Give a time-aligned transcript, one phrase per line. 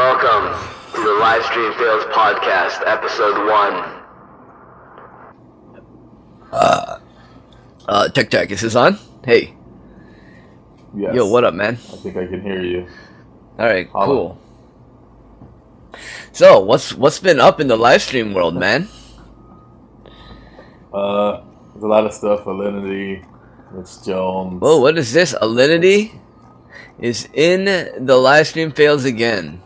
[0.00, 0.56] Welcome
[0.94, 4.02] to the Livestream Fails Podcast, Episode 1.
[6.50, 6.98] Uh,
[7.86, 8.98] uh, Tech Tech, is this on?
[9.26, 9.52] Hey,
[10.96, 11.14] Yes.
[11.14, 11.74] yo, what up, man?
[11.74, 12.86] I think I can hear you.
[13.58, 14.38] All right, cool.
[16.32, 18.88] So, what's what's been up in the live stream world, man?
[20.94, 21.42] Uh,
[21.74, 22.44] there's a lot of stuff.
[22.44, 23.22] Alinity,
[23.70, 24.62] Mitch Jones.
[24.62, 25.34] Whoa, what is this?
[25.34, 26.18] Alinity
[26.98, 27.66] is in
[28.06, 29.60] the live stream fails again.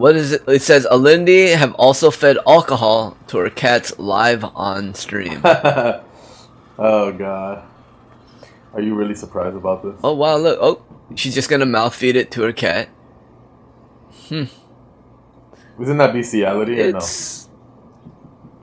[0.00, 0.44] What is it?
[0.48, 5.42] It says Alinity have also fed alcohol to her cats live on stream.
[5.44, 7.64] oh god.
[8.72, 10.00] Are you really surprised about this?
[10.02, 10.58] Oh wow, look.
[10.58, 10.82] Oh,
[11.16, 12.88] she's just gonna mouth feed it to her cat.
[14.28, 14.44] Hmm.
[15.78, 16.96] Isn't that bestiality or no?
[16.96, 17.50] It's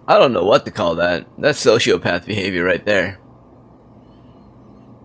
[0.08, 1.28] I don't know what to call that.
[1.38, 3.20] That's sociopath behavior right there.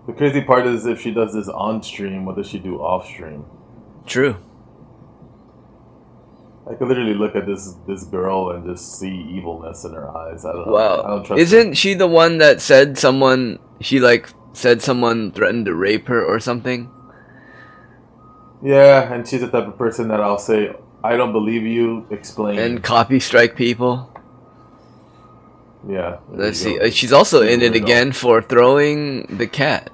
[0.07, 3.05] The crazy part is if she does this on stream, what does she do off
[3.05, 3.45] stream?
[4.07, 4.37] True.
[6.69, 10.45] I could literally look at this this girl and just see evilness in her eyes.
[10.45, 10.75] I don't know.
[10.75, 11.01] I Wow.
[11.03, 15.75] don't trust Isn't she the one that said someone she like said someone threatened to
[15.75, 16.89] rape her or something?
[18.63, 20.73] Yeah, and she's the type of person that I'll say,
[21.03, 22.07] I don't believe you.
[22.09, 22.57] Explain.
[22.59, 24.09] And copy strike people.
[25.87, 26.19] yeah.
[26.29, 26.77] Let's see.
[26.79, 26.85] go.
[26.85, 29.89] Uh, She's also in it again for throwing the cat.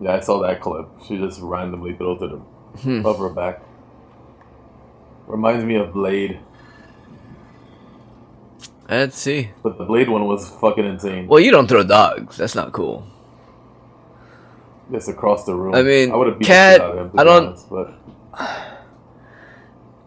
[0.00, 0.86] Yeah, I saw that clip.
[1.06, 2.30] She just randomly throws it
[2.82, 3.00] Hmm.
[3.00, 3.62] above her back.
[5.26, 6.38] Reminds me of Blade,
[8.88, 9.50] Let's see.
[9.62, 11.26] but the Blade one was fucking insane.
[11.26, 12.36] Well, you don't throw dogs.
[12.38, 13.04] That's not cool.
[14.90, 15.74] Just across the room.
[15.74, 17.18] I mean, I would have beat cat, out of him.
[17.18, 17.92] I don't- honest, but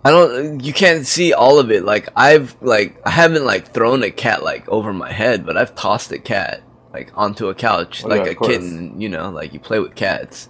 [0.03, 0.59] I don't.
[0.64, 1.86] You can't see all of it.
[1.86, 5.75] Like I've like I haven't like thrown a cat like over my head, but I've
[5.75, 9.00] tossed a cat like onto a couch Oh, like yeah, a kitten.
[9.00, 10.50] You know, like you play with cats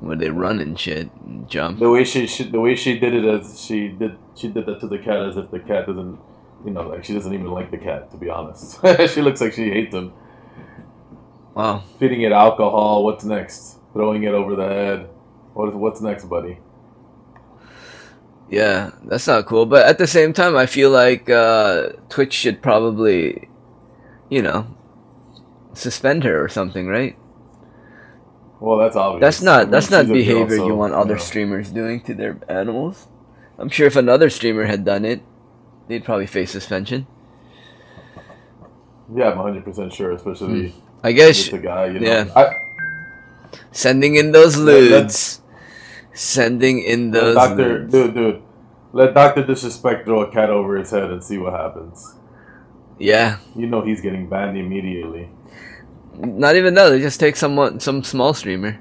[0.00, 1.78] where they run and shit and jump.
[1.80, 4.78] the way she, she the way she did it as she did she did that
[4.80, 6.18] to the cat as if the cat doesn't
[6.64, 8.78] you know like she doesn't even like the cat to be honest.
[9.12, 10.12] she looks like she hates him.
[11.54, 11.82] Wow.
[11.98, 13.04] Feeding it alcohol.
[13.04, 13.78] What's next?
[13.92, 15.08] Throwing it over the head.
[15.54, 16.58] What is what's next, buddy?
[18.48, 19.66] Yeah, that's not cool.
[19.66, 23.48] But at the same time, I feel like uh, Twitch should probably,
[24.30, 24.66] you know,
[25.78, 27.16] suspend her or something, right?
[28.60, 29.20] Well, that's obvious.
[29.20, 31.20] That's I not mean, that's not she's a girl, behavior so, you want other know.
[31.20, 33.06] streamers doing to their animals.
[33.56, 35.22] I'm sure if another streamer had done it,
[35.86, 37.06] they'd probably face suspension.
[39.14, 40.80] Yeah, I'm 100 percent sure, especially hmm.
[41.02, 41.86] I guess the guy.
[41.86, 42.28] You know, yeah.
[42.34, 42.50] I,
[43.70, 45.40] sending in those ludes,
[46.12, 47.90] sending in those Doctor, ludes.
[47.92, 48.42] dude, dude,
[48.92, 52.16] let Doctor Disrespect throw a cat over his head and see what happens.
[52.98, 55.30] Yeah, You know he's getting banned immediately.
[56.20, 56.88] Not even that.
[56.90, 58.78] They just take someone, some small streamer,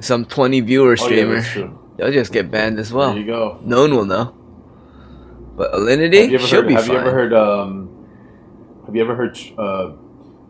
[0.00, 1.34] some 20 viewer Oh yeah, streamer.
[1.36, 1.78] that's true.
[1.96, 3.10] They'll just get banned as well.
[3.12, 3.58] there you go.
[3.64, 4.34] No one will know.
[5.56, 6.68] But Have Alinity, you she'll heard?
[6.68, 6.92] be Have fine.
[6.94, 7.32] you ever heard?
[7.32, 8.06] Um,
[8.84, 9.88] have you ever heard uh,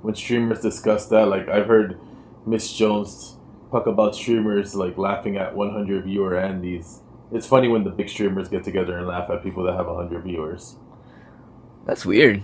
[0.02, 1.28] when streamers discuss that?
[1.28, 2.00] Like I've heard
[2.44, 3.36] Mitch Jones
[3.70, 7.00] talk about streamers like laughing at 100 viewer Andes.
[7.32, 10.24] It's funny when the big streamers get together and laugh at people that have 100
[10.24, 10.76] viewers.
[11.84, 12.42] That's weird.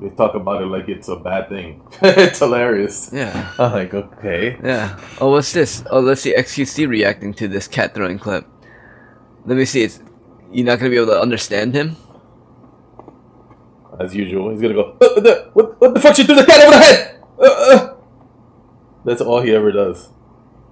[0.00, 1.82] They talk about it like it's a bad thing.
[2.02, 3.10] it's hilarious.
[3.12, 3.52] Yeah.
[3.58, 4.56] I'm like, okay.
[4.62, 4.98] Yeah.
[5.20, 5.82] Oh, what's this?
[5.90, 8.46] Oh, let's see XQC reacting to this cat throwing clip.
[9.44, 9.82] Let me see.
[9.82, 10.00] It's
[10.52, 11.96] you're not gonna be able to understand him.
[13.98, 14.96] As usual, he's gonna go.
[15.00, 16.14] "Uh, uh, the- what, what the fuck?
[16.14, 17.20] She threw the cat over the head.
[17.38, 17.94] Uh, uh."
[19.04, 20.10] That's all he ever does.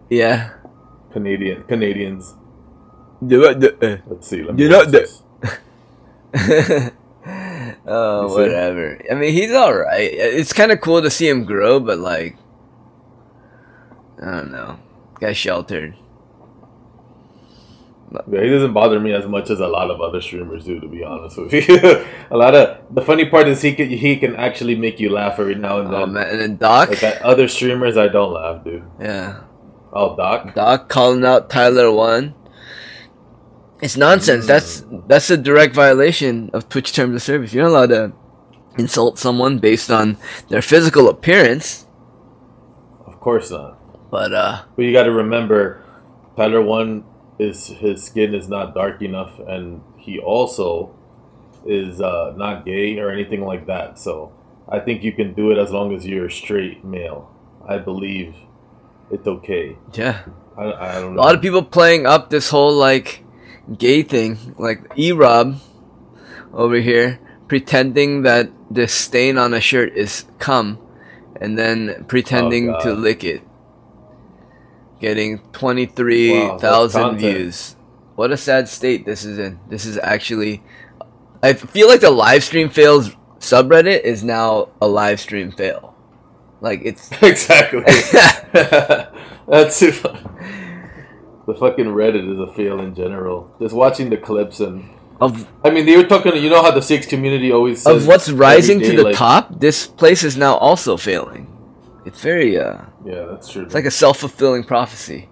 [0.09, 0.51] Yeah.
[1.13, 2.35] Canadian Canadians.
[3.27, 3.41] Do.
[3.43, 4.43] Let's see.
[4.43, 5.21] Let me You know watch the-
[6.33, 6.91] this.
[7.87, 9.01] oh, whatever.
[9.11, 10.11] I mean, he's all right.
[10.13, 12.37] It's kind of cool to see him grow, but like,
[14.23, 14.79] I don't know.
[15.21, 15.95] Got sheltered.
[18.31, 20.89] Yeah, he doesn't bother me as much as a lot of other streamers do, to
[20.89, 21.67] be honest with you.
[22.31, 25.39] a lot of the funny part is he can he can actually make you laugh
[25.39, 25.95] every now and then.
[25.95, 26.13] Oh then.
[26.13, 26.91] man, and then Doc.
[26.91, 28.85] Like at other streamers, I don't laugh, dude.
[29.01, 29.43] Yeah.
[29.93, 30.55] Oh, Doc.
[30.55, 32.35] Doc calling out Tyler one.
[33.81, 34.47] It's nonsense.
[34.47, 37.53] That's that's a direct violation of Twitch terms of service.
[37.53, 38.13] You're not allowed to
[38.79, 40.17] insult someone based on
[40.49, 41.87] their physical appearance.
[43.07, 43.79] Of course not.
[44.11, 45.83] But uh But you got to remember,
[46.37, 47.05] Tyler One
[47.39, 50.95] is his skin is not dark enough, and he also
[51.67, 53.99] is uh, not gay or anything like that.
[53.99, 54.33] So
[54.69, 57.29] I think you can do it as long as you're a straight male.
[57.69, 58.35] I believe
[59.11, 59.77] it's okay.
[59.93, 60.23] yeah.
[60.57, 61.21] I, I don't know.
[61.21, 63.23] A lot of people playing up this whole like
[63.79, 64.55] gay thing.
[64.59, 65.61] Like E Rob
[66.53, 70.79] over here pretending that the stain on a shirt is cum
[71.41, 73.43] and then pretending Oh, to lick it.
[75.01, 77.19] Getting 23,000 content.
[77.21, 77.77] views.
[78.15, 79.61] What a sad state this is in.
[79.69, 80.63] This is actually.
[81.43, 85.95] I feel like the live stream fails subreddit is now a live stream fail.
[86.63, 87.11] Like, it's.
[87.23, 87.81] exactly.
[89.47, 90.03] That's it.
[91.47, 93.55] The fucking Reddit is a fail in general.
[93.61, 94.91] Just watching the clips and
[95.21, 96.35] Of, I mean, they were talking.
[96.37, 99.61] You know how the Six community always says of what's rising to the like- top,
[99.61, 101.47] this place is now also failing.
[102.05, 102.83] It's very, uh.
[103.05, 103.63] Yeah, that's true.
[103.63, 105.29] It's like a self fulfilling prophecy.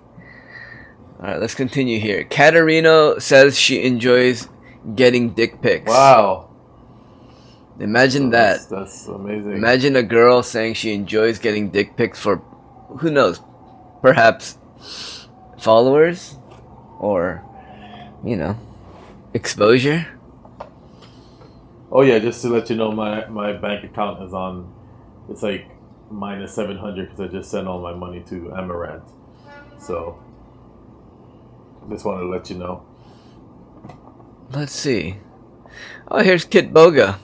[1.20, 2.24] Alright, let's continue here.
[2.24, 4.48] Katarina says she enjoys
[4.94, 5.88] getting dick pics.
[5.88, 6.50] wow.
[7.80, 8.76] Imagine That's, that.
[8.80, 9.52] that's amazing.
[9.52, 12.36] Imagine a girl saying she enjoys getting dick pics for,
[13.00, 13.40] who knows,
[14.00, 14.58] perhaps
[15.64, 16.38] followers?
[17.00, 17.42] Or,
[18.22, 18.56] you know,
[19.32, 20.06] exposure?
[21.90, 24.72] Oh yeah, just to let you know, my my bank account is on.
[25.28, 25.66] It's like
[26.10, 29.08] minus seven hundred because I just sent all my money to Amouranth.
[29.78, 30.18] So,
[31.88, 32.84] just wanted to let you know.
[34.50, 35.18] Let's see.
[36.10, 37.18] Oh, here's Kitboga.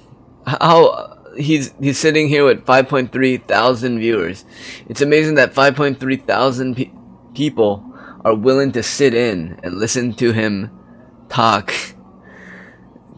[0.47, 4.45] How he's he's sitting here with 5.3 thousand viewers.
[4.89, 6.91] It's amazing that 5.3 thousand pe-
[7.35, 7.90] people
[8.25, 10.71] are willing to sit in and listen to him
[11.29, 11.73] talk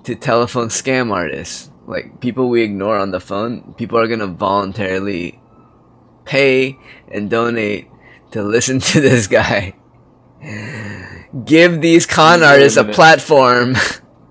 [0.04, 1.70] to telephone scam artists.
[1.86, 5.40] Like people we ignore on the phone, people are gonna voluntarily
[6.24, 6.78] pay
[7.08, 7.88] and donate
[8.30, 9.74] to listen to this guy.
[11.44, 13.74] Give these con artists a platform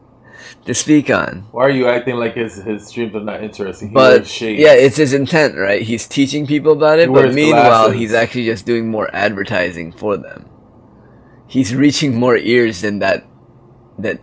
[0.66, 1.48] to speak on.
[1.52, 3.90] Why are you acting like his his streams are not interesting?
[3.90, 5.82] He But yeah, it's his intent, right?
[5.82, 8.00] He's teaching people about it, He but meanwhile, glasses.
[8.00, 10.48] he's actually just doing more advertising for them.
[11.52, 13.28] He's reaching more ears than that
[14.00, 14.20] that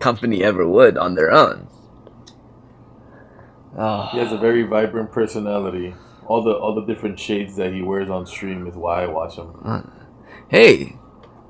[0.00, 1.68] company ever would on their own.
[3.76, 5.94] Oh, he has a very vibrant personality.
[6.26, 9.36] All the all the different shades that he wears on stream is why I watch
[9.36, 9.50] him.
[10.48, 10.96] hey,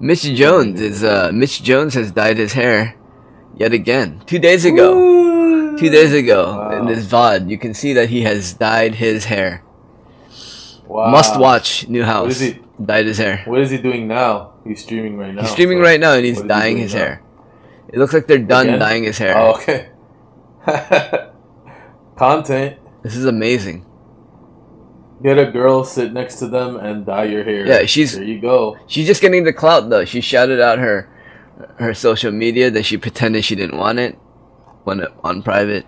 [0.00, 2.96] Mitch Jones is uh Mitch Jones has dyed his hair
[3.56, 4.22] yet again.
[4.26, 5.76] Two days ago.
[5.76, 6.88] Two days ago in Wow.
[6.94, 9.62] this VOD, you can see that he has dyed his hair.
[10.86, 11.10] Wow.
[11.10, 12.40] Must watch New House.
[12.40, 13.42] is he- Dyed his hair.
[13.46, 14.54] What is he doing now?
[14.64, 15.42] He's streaming right now.
[15.42, 17.00] He's streaming so right now and he's is he dyeing his now?
[17.00, 17.22] hair.
[17.92, 18.78] It looks like they're done Again?
[18.80, 19.36] dyeing his hair.
[19.36, 19.90] Oh, okay.
[22.16, 22.78] Content.
[23.02, 23.84] This is amazing.
[25.22, 27.66] Get a girl, sit next to them, and dye your hair.
[27.66, 28.76] Yeah, she's- There you go.
[28.86, 30.04] She's just getting the clout though.
[30.04, 31.08] She shouted out her
[31.76, 34.16] her social media that she pretended she didn't want it
[34.82, 35.86] when it, on private.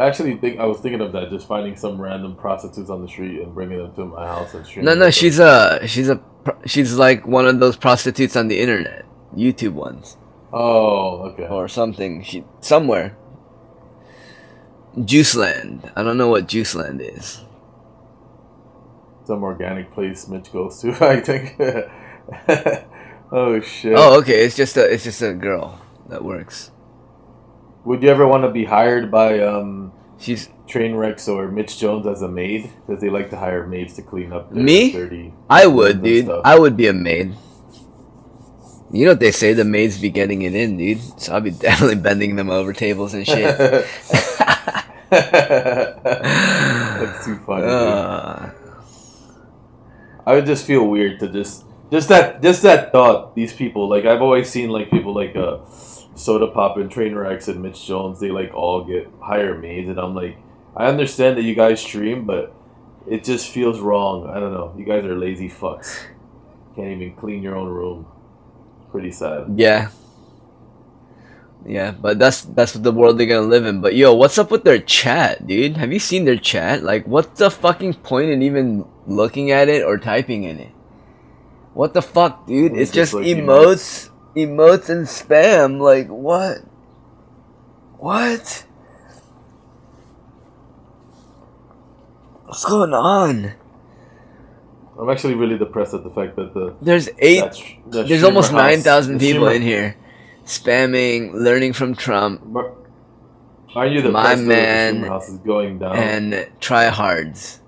[0.00, 3.08] I actually think I was thinking of that, just finding some random prostitutes on the
[3.08, 4.86] street and bringing them to my house and streaming.
[4.86, 6.18] No, no, she's a she's a
[6.64, 9.04] she's like one of those prostitutes on the internet,
[9.36, 10.16] YouTube ones
[10.54, 11.46] Oh, okay.
[11.46, 12.22] or something.
[12.22, 13.14] She somewhere.
[14.96, 15.92] Juiceland.
[15.94, 17.42] I don't know what Juiceland is.
[19.24, 21.56] Some organic place Mitch goes to, I think.
[23.32, 23.94] oh shit.
[23.96, 24.44] Oh, okay.
[24.44, 26.70] It's just a it's just a girl that works.
[27.84, 32.22] Would you ever want to be hired by um, She's Trainwrecks or Mitch Jones as
[32.22, 32.70] a maid?
[32.86, 34.92] Because they like to hire maids to clean up their Me?
[34.92, 35.32] dirty.
[35.48, 36.26] I would, dude.
[36.26, 36.42] stuff.
[36.44, 37.34] I would be a maid.
[38.92, 39.52] You know what they say?
[39.54, 41.00] The maids be getting it in, dude.
[41.20, 43.56] So I'll be definitely bending them over tables and shit.
[45.10, 47.62] That's too funny.
[47.62, 47.70] dude.
[47.70, 48.50] Uh,
[50.26, 53.34] I would just feel weird to just just that just that thought.
[53.34, 55.58] These people like I've always seen like people like uh,
[56.20, 58.20] Soda Pop and Trainwrecks and Mitch Jones.
[58.20, 60.36] They like all get hire maids, and I'm like,
[60.76, 62.54] I understand that you guys stream, but
[63.08, 64.28] it just feels wrong.
[64.28, 64.74] I don't know.
[64.76, 65.98] You guys are lazy fucks.
[66.76, 68.06] Can't even clean your own room.
[68.90, 69.46] Pretty sad.
[69.56, 69.90] yeah.
[71.66, 73.82] Yeah, but that's that's the world they're gonna live in.
[73.82, 75.76] But yo, what's up with their chat, dude?
[75.76, 76.82] Have you seen their chat?
[76.82, 80.72] Like, what's the fucking point in even looking at it or typing in it?
[81.74, 82.72] What the fuck, dude?
[82.72, 85.80] It's It's just just like emotes, emotes and spam.
[85.80, 86.58] Like, what?
[87.98, 88.64] What?
[92.44, 93.52] What's going on?
[94.98, 97.40] I'm actually really depressed at the fact that the There's eight.
[97.40, 99.96] that sh- that There's almost nine thousand people streamer- in here,
[100.44, 102.76] spamming, learning from Trump, But
[103.74, 105.96] Aren't you the My man the house is going down?
[105.96, 107.60] and tryhards.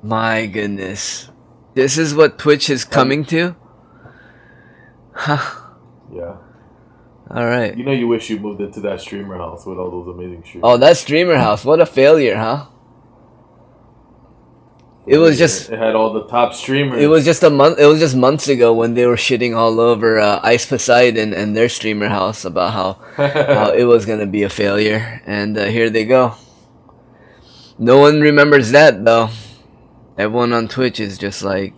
[0.00, 1.28] My goodness,
[1.74, 3.56] this is what Twitch is coming to.
[5.18, 5.72] Huh.
[6.14, 6.36] yeah.
[7.28, 7.76] All right.
[7.76, 10.62] You know you wish you moved into that streamer house with all those amazing streams.
[10.62, 11.64] Oh, that streamer house!
[11.64, 12.66] What a failure, huh?
[15.08, 17.02] It was just it had all the top streamers.
[17.02, 17.80] It was just a month.
[17.80, 21.56] It was just months ago when they were shitting all over uh, Ice Poseidon and
[21.56, 25.90] their streamer house about how how it was gonna be a failure, and uh, here
[25.90, 26.34] they go.
[27.76, 29.30] No one remembers that though.
[30.16, 31.74] Everyone on Twitch is just like,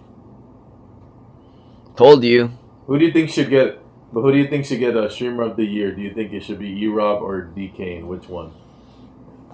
[1.96, 2.52] told you.
[2.90, 3.78] Who do you think should get?
[4.12, 5.94] But who do you think should get a streamer of the year?
[5.94, 8.08] Do you think it should be E Rob or D Kane?
[8.08, 8.52] Which one?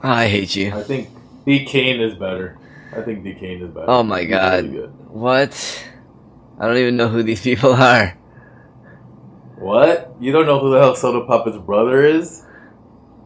[0.02, 0.72] Ah, I hate you.
[0.74, 1.10] I think
[1.44, 2.56] D Kane is better.
[2.96, 3.90] I think D Kane is better.
[3.90, 4.64] Oh my He's God.
[4.72, 4.86] really.
[4.86, 5.84] What?
[6.58, 8.16] I don't even know who these people are.
[9.56, 10.14] What?
[10.18, 12.42] You don't know who the hell Soda Pop's brother is?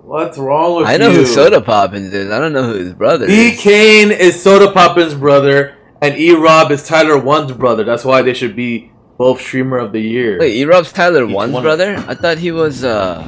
[0.02, 0.94] What's wrong with you?
[0.94, 2.32] I know who Soda Poppins is.
[2.32, 3.60] I don't know who his brother D is.
[3.60, 7.84] Kane is Soda Poppins' brother, and E Rob is Tyler One's brother.
[7.84, 8.90] That's why they should be
[9.20, 10.38] both streamer of the year.
[10.40, 11.96] Wait, E-Rob's Tyler Each One's one- brother?
[12.08, 13.20] I thought he was uh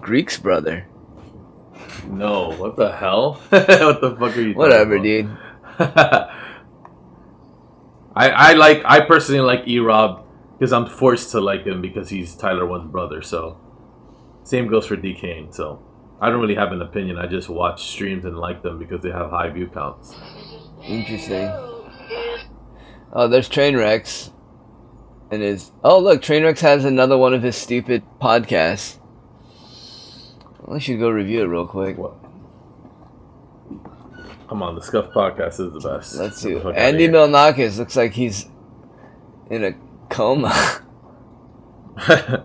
[0.00, 0.86] Greek's brother.
[2.08, 3.34] No, what the hell?
[3.50, 4.54] what the fuck are you?
[4.54, 5.04] talking Whatever, about?
[5.04, 5.30] dude.
[8.16, 10.24] I I like I personally like E Rob
[10.58, 13.20] because I'm forced to like him because he's Tyler One's brother.
[13.20, 13.58] So
[14.44, 15.52] same goes for D Kane.
[15.52, 15.82] So
[16.20, 17.18] I don't really have an opinion.
[17.18, 20.14] I just watch streams and like them because they have high view counts.
[20.82, 21.50] Interesting.
[23.12, 24.30] Oh, there's Trainwrecks.
[25.30, 28.98] And his oh look, Trainwrecks has another one of his stupid podcasts.
[30.70, 31.96] I should go review it real quick.
[31.98, 32.14] What?
[34.48, 36.14] Come on, the Scuff podcast is the best.
[36.16, 36.54] Let's Get see.
[36.54, 37.08] the fuck outta Andy.
[37.08, 38.46] Milonakis looks like he's
[39.50, 39.74] in a
[40.08, 40.52] coma.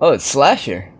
[0.00, 0.92] oh, it's Slasher.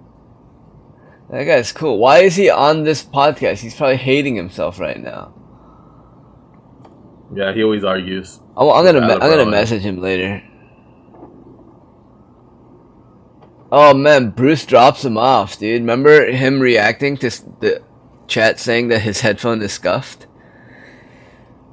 [1.30, 1.98] That guy's cool.
[1.98, 3.58] Why is he on this podcast?
[3.58, 5.34] He's probably hating himself right now.
[7.34, 8.40] yeah, he always argues.
[8.56, 10.42] Oh, I'm gonna me- I'm gonna message him later.
[13.70, 15.80] Oh man, Bruce drops him off, dude.
[15.82, 17.82] Remember him reacting to the
[18.26, 20.26] chat saying that his headphone is scuffed?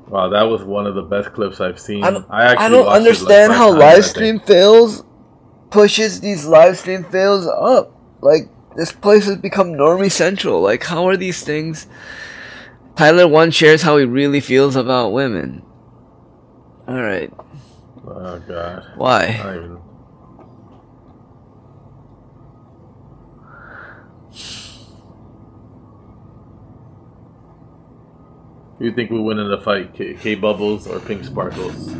[0.07, 2.03] Wow, that was one of the best clips I've seen.
[2.03, 5.03] I don't, actually I don't watched it, like, understand how I live stream fails
[5.71, 7.91] pushes these live stream fails up.
[8.21, 10.61] Like this place has become normie central.
[10.61, 11.87] Like how are these things?
[12.95, 15.63] Tyler one shares how he really feels about women.
[16.87, 17.33] All right,
[18.07, 18.85] Oh god.
[18.95, 19.41] why?
[19.43, 19.77] Not even.
[19.77, 19.81] Who
[28.79, 31.93] you think we win in the fight, K, K Bubbles or Pink Sparkles?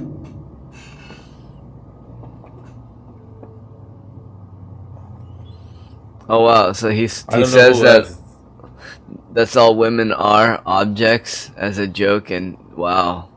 [6.27, 8.21] Oh wow, so he's he says that has-
[9.31, 13.29] that's all women are objects as a joke, and wow,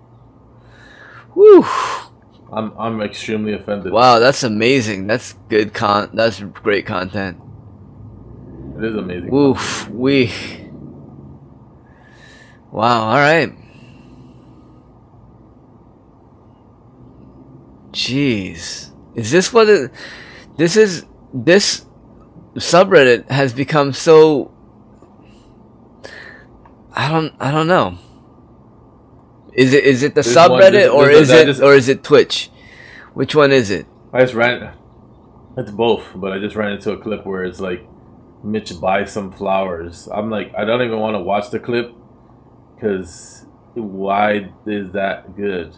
[1.34, 1.66] whew,
[2.50, 3.92] I'm I'm extremely offended.
[3.92, 5.06] wow, that's amazing.
[5.06, 6.10] That's good con.
[6.14, 7.38] That's great content.
[8.78, 9.30] It is amazing.
[9.30, 10.32] Woof, we.
[12.70, 13.08] Wow.
[13.08, 13.52] All right.
[17.92, 19.90] Jeez, is this what it?
[20.56, 21.86] This is this
[22.54, 24.52] subreddit has become so.
[26.92, 27.34] I don't.
[27.40, 27.98] I don't know.
[29.54, 31.88] Is it is it the one- subreddit there's- or there's is it there's- or is
[31.88, 32.50] it Twitch?
[33.14, 33.86] Which one is it?
[34.12, 34.70] I just ran.
[35.56, 37.84] It's both, but I just ran into a clip where it's like
[38.44, 40.08] Mitch buys some flowers.
[40.12, 41.92] I'm like, I don't even want to watch the clip
[42.78, 45.74] because why is that good?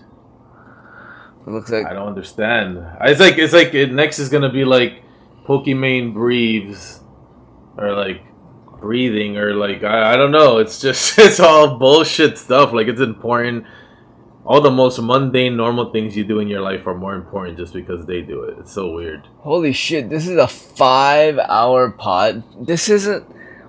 [1.46, 2.84] It looks like I don't understand.
[3.00, 5.02] It's like it's like it, next is gonna be like
[5.46, 7.00] Pokimane breathes,
[7.78, 8.22] or like
[8.80, 10.58] breathing, or like I, I don't know.
[10.58, 12.72] It's just it's all bullshit stuff.
[12.72, 13.64] Like it's important.
[14.44, 17.72] All the most mundane, normal things you do in your life are more important just
[17.72, 18.56] because they do it.
[18.58, 19.28] It's so weird.
[19.40, 22.42] Holy shit, this is a five hour pod.
[22.66, 23.22] This isn't.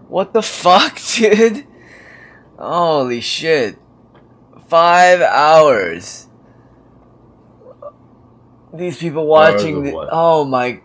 [0.09, 1.65] What the fuck, dude?
[2.61, 3.77] Holy shit.
[4.67, 6.27] Five hours.
[8.73, 9.83] These people watching.
[9.83, 10.81] The, oh my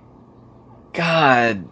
[0.92, 1.68] god.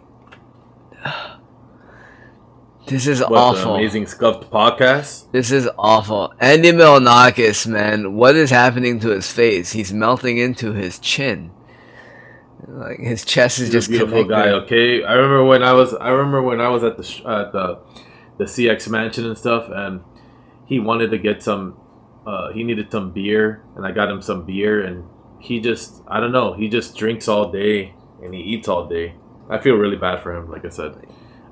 [2.87, 3.75] This is What awful.
[3.75, 5.31] amazing scuffed podcast?
[5.31, 6.31] This is awful.
[6.39, 9.71] Andy Milonakis, man, what is happening to his face?
[9.71, 11.49] He's melting into his chin.
[12.67, 14.49] Like his chest is He's just a beautiful connected.
[14.51, 14.63] guy.
[14.65, 17.51] Okay, I remember when I was I remember when I was at the sh- at
[17.51, 17.79] the
[18.37, 20.01] the CX mansion and stuff, and
[20.65, 21.79] he wanted to get some.
[22.25, 25.03] Uh, he needed some beer, and I got him some beer, and
[25.39, 26.53] he just I don't know.
[26.53, 29.15] He just drinks all day and he eats all day.
[29.49, 30.49] I feel really bad for him.
[30.49, 30.95] Like I said,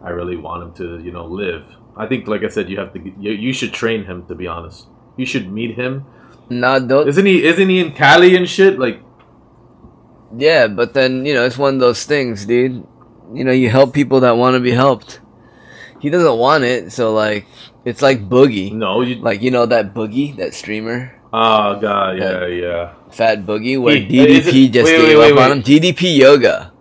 [0.04, 1.66] I really want him to you know live.
[1.96, 4.25] I think, like I said, you have to you, you should train him.
[4.28, 6.06] To be honest, you should meet him.
[6.50, 7.08] No, don't.
[7.08, 7.44] Isn't he?
[7.44, 8.80] Isn't he in Cali and shit?
[8.80, 9.02] Like
[10.36, 12.86] Yeah, but then you know it's one of those things, dude.
[13.34, 15.22] You know, you help people that want to be helped.
[16.03, 17.48] He doesn't want it, so like
[17.88, 19.15] it's like Boogie, no, you.
[19.24, 22.93] like you know that Boogie, that streamer, Oh god, yeah, yeah.
[23.10, 25.63] Fat Boogie, where He- DDP just wait, gave wait, up wait, on him.
[25.63, 26.74] DDP Yoga.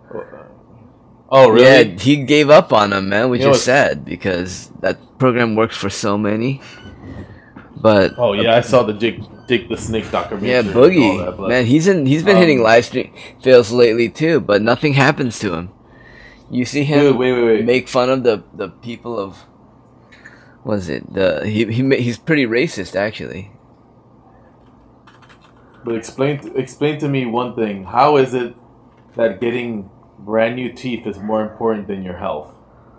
[1.31, 1.63] Oh, really?
[1.65, 5.55] Yeah, he gave up on him, man, which You know is sad because that program
[5.55, 6.61] works for so many.
[7.75, 10.49] But Oh yeah, I saw the Jake Jake the Snake documentary.
[10.51, 12.05] yeah, Boogie, that, man, he's in.
[12.05, 13.11] He's been um, hitting live stream
[13.41, 15.71] fails lately too, but nothing happens to him.
[16.51, 17.65] You see him wait, wait, wait.
[17.65, 19.37] make fun of the the people of.
[20.63, 21.13] What is it?
[21.13, 23.51] The he he he's pretty racist actually.
[25.83, 27.83] But explain explain to me one thing.
[27.85, 28.55] How is it
[29.15, 32.53] that getting brand new teeth is more important than your health?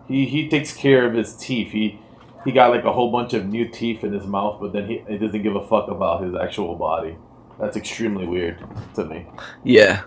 [0.07, 1.73] He he takes care of his teeth.
[1.73, 1.99] He
[2.45, 5.03] he got like a whole bunch of new teeth in his mouth, but then he,
[5.09, 7.17] he doesn't give a fuck about his actual body.
[7.59, 8.63] That's extremely weird
[8.97, 9.27] to me.
[9.63, 10.03] Yeah,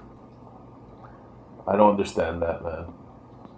[1.68, 2.94] I don't understand that, man.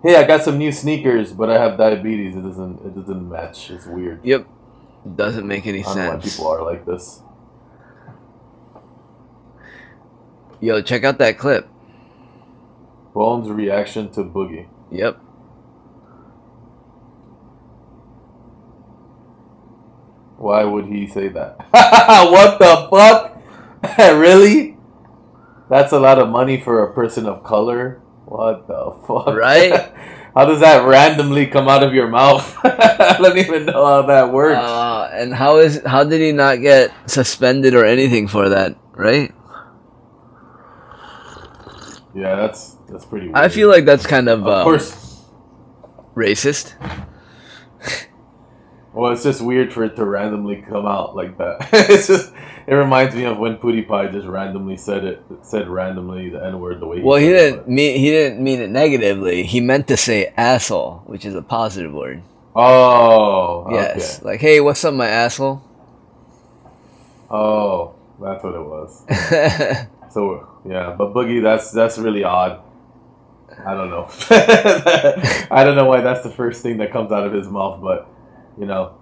[0.02, 2.36] Hey, I got some new sneakers, but I have diabetes.
[2.36, 3.70] It doesn't it doesn't match.
[3.70, 4.24] It's weird.
[4.24, 4.48] yep,
[5.16, 6.34] doesn't make any I don't know why sense.
[6.36, 7.22] people are like this.
[10.62, 11.68] Yo, check out that clip.
[13.14, 14.68] Bones' reaction to Boogie.
[14.92, 15.20] Yep.
[20.38, 21.58] Why would he say that?
[21.72, 23.98] what the fuck?
[23.98, 24.78] really?
[25.70, 28.02] That's a lot of money for a person of color.
[28.30, 29.36] What the fuck?
[29.36, 29.74] Right?
[30.36, 32.56] how does that randomly come out of your mouth?
[32.64, 34.60] I don't even know how that works.
[34.60, 38.78] Uh, and how is how did he not get suspended or anything for that?
[38.94, 39.34] Right?
[42.14, 43.28] yeah, that's that's pretty.
[43.28, 43.38] Weird.
[43.38, 45.24] I feel like that's kind of, of um, course.
[46.16, 46.76] racist.
[48.94, 51.70] Well, it's just weird for it to randomly come out like that.
[51.74, 52.34] it's just
[52.70, 56.80] it reminds me of when PewDiePie just randomly said it said randomly the N word
[56.82, 56.98] the way.
[57.00, 59.44] He Well, he it, didn't mean he didn't mean it negatively.
[59.44, 62.24] He meant to say asshole, which is a positive word.
[62.56, 63.68] Oh.
[63.68, 64.28] Yes, Okay.
[64.32, 65.64] like hey, what's up, my asshole?
[67.30, 69.06] Oh, that's what it was.
[70.12, 72.62] So yeah, but Boogie, that's that's really odd.
[73.66, 74.08] I don't know.
[75.52, 78.08] I don't know why that's the first thing that comes out of his mouth, but
[78.60, 78.96] you know,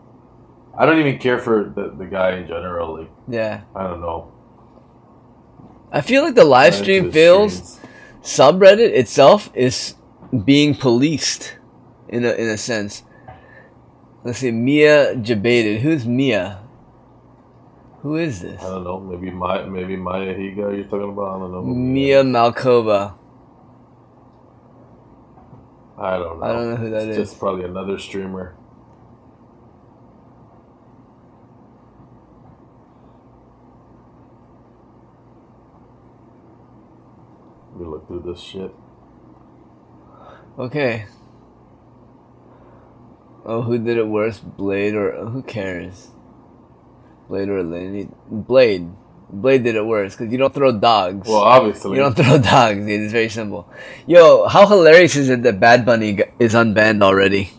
[0.78, 3.00] I don't even care for the, the guy in general.
[3.00, 4.32] Like yeah, I don't know.
[5.92, 7.80] I feel like the live stream streams.
[8.22, 9.96] subreddit itself is
[10.46, 11.58] being policed
[12.08, 13.04] in a in a sense.
[14.24, 15.80] Let's see, Mia Jabated.
[15.80, 16.62] Who's Mia?
[18.02, 18.62] Who is this?
[18.62, 19.00] I don't know.
[19.00, 21.38] Maybe my maybe Maya Higa you're talking about.
[21.38, 21.64] I don't know.
[21.64, 22.24] Mia.
[22.24, 23.16] Malkova.
[25.98, 26.46] I don't know.
[26.46, 27.30] I don't know who that it's is.
[27.30, 28.56] Just probably another streamer.
[37.78, 38.74] We look through this shit.
[40.58, 41.06] Okay.
[43.46, 46.10] Oh, who did it worse, Blade or who cares?
[47.30, 48.10] Blade or Lenny?
[48.30, 48.90] Blade.
[49.30, 51.28] Blade did it worse because you don't throw dogs.
[51.28, 51.98] Well, obviously.
[51.98, 53.02] you don't throw dogs, dude.
[53.02, 53.70] It's very simple.
[54.08, 57.52] Yo, how hilarious is it that Bad Bunny is unbanned already?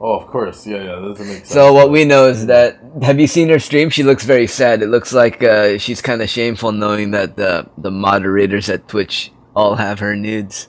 [0.00, 0.66] Oh, of course.
[0.66, 0.94] Yeah, yeah.
[0.96, 1.50] That doesn't make sense.
[1.50, 3.90] So what we know is that have you seen her stream?
[3.90, 4.82] She looks very sad.
[4.82, 9.32] It looks like uh, she's kind of shameful knowing that the the moderators at Twitch
[9.54, 10.68] all have her nudes.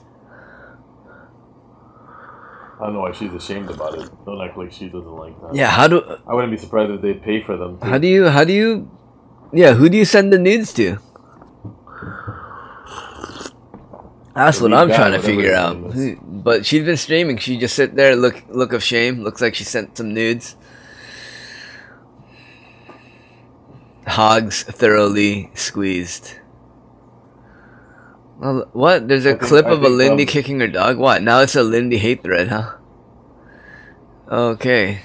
[2.80, 4.10] I don't know why she's ashamed about it.
[4.24, 5.54] Don't act like she doesn't like that.
[5.54, 7.78] Yeah, how do I wouldn't be surprised if they pay for them.
[7.78, 7.86] too.
[7.86, 8.28] How do you?
[8.28, 8.90] How do you?
[9.52, 10.98] Yeah, who do you send the nudes to?
[14.44, 15.76] That's what I'm trying to figure out.
[15.76, 15.94] name is.
[15.94, 17.36] Who- But she's been streaming.
[17.38, 19.22] She just sit there, look, look of shame.
[19.22, 20.56] Looks like she sent some nudes.
[24.06, 26.36] Hogs thoroughly squeezed.
[28.38, 29.06] Well, what?
[29.08, 30.96] There's a I think- clip I of a Lindy um, kicking her dog.
[30.96, 31.22] What?
[31.22, 32.76] Now it's a Lindy hate thread, huh?
[34.30, 35.02] Okay.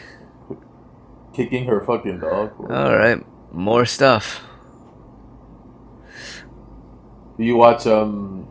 [1.34, 2.54] Kicking her fucking dog.
[2.72, 3.20] All right.
[3.52, 4.42] More stuff.
[7.38, 7.86] Do you watch?
[7.86, 8.48] Um,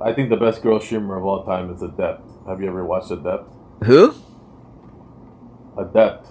[0.00, 2.22] I think the best girl streamer of all time is Adept.
[2.46, 3.48] Have you ever watched Adept?
[3.84, 4.14] Who?
[5.78, 6.26] Adept.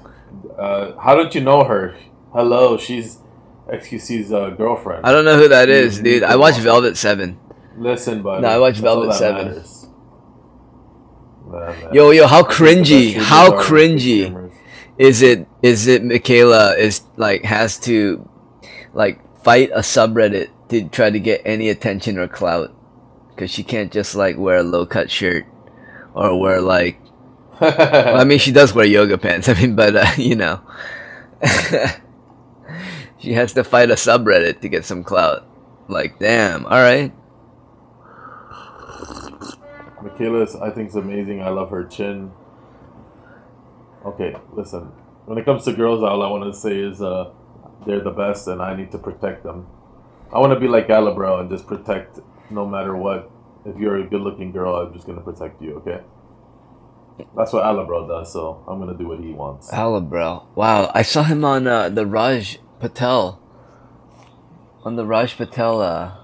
[0.57, 1.95] Uh, how don't you know her?
[2.31, 3.19] Hello, she's
[3.67, 5.05] XQC's uh, girlfriend.
[5.05, 6.23] I don't know who that is, dude.
[6.23, 6.57] I watch.
[6.57, 7.39] Velvet Seven.
[7.77, 8.41] Listen, buddy.
[8.41, 9.47] No, I watch Velvet Seven.
[9.47, 9.87] matters.
[11.93, 14.51] Yo, yo, how I think the best cringy, how cringy
[14.97, 15.47] is it?
[15.61, 18.27] Is it Michaela is like has to
[18.93, 22.75] like fight a subreddit to try to get any attention or clout
[23.35, 25.45] because she can't just like wear a low cut shirt
[26.13, 26.99] or wear like.
[27.61, 29.47] Well, I mean, she does wear yoga pants.
[29.49, 30.59] I mean, but uh, you know,
[33.17, 35.47] she has to fight a subreddit to get some clout.
[35.87, 36.65] Like, damn.
[36.65, 37.13] All right.
[40.01, 41.41] Michaela's, I think, is amazing.
[41.41, 42.31] I love her chin.
[44.05, 44.91] Okay, listen.
[45.25, 47.31] When it comes to girls, all I want to say is uh,
[47.87, 49.67] they're the best, and I need to protect them.
[50.31, 53.31] I want to be like Galabro and just protect no matter what.
[53.65, 55.75] if you're a good-looking girl, I'm just gonna protect you.
[55.77, 56.01] Okay.
[57.35, 59.71] That's what Alabro does, so I'm gonna do what he wants.
[59.71, 60.45] Alabro.
[60.55, 63.41] Wow, I saw him on uh, the Raj Patel.
[64.83, 65.81] On the Raj Patel.
[65.81, 66.17] Uh,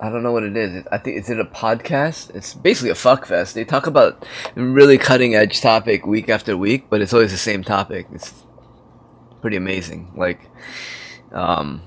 [0.00, 0.84] I don't know what it is.
[0.90, 2.34] I think is it a podcast?
[2.34, 3.54] It's basically a fuck fest.
[3.54, 7.62] They talk about really cutting edge topic week after week, but it's always the same
[7.62, 8.06] topic.
[8.12, 8.44] It's
[9.40, 10.12] pretty amazing.
[10.16, 10.50] Like,
[11.32, 11.82] um,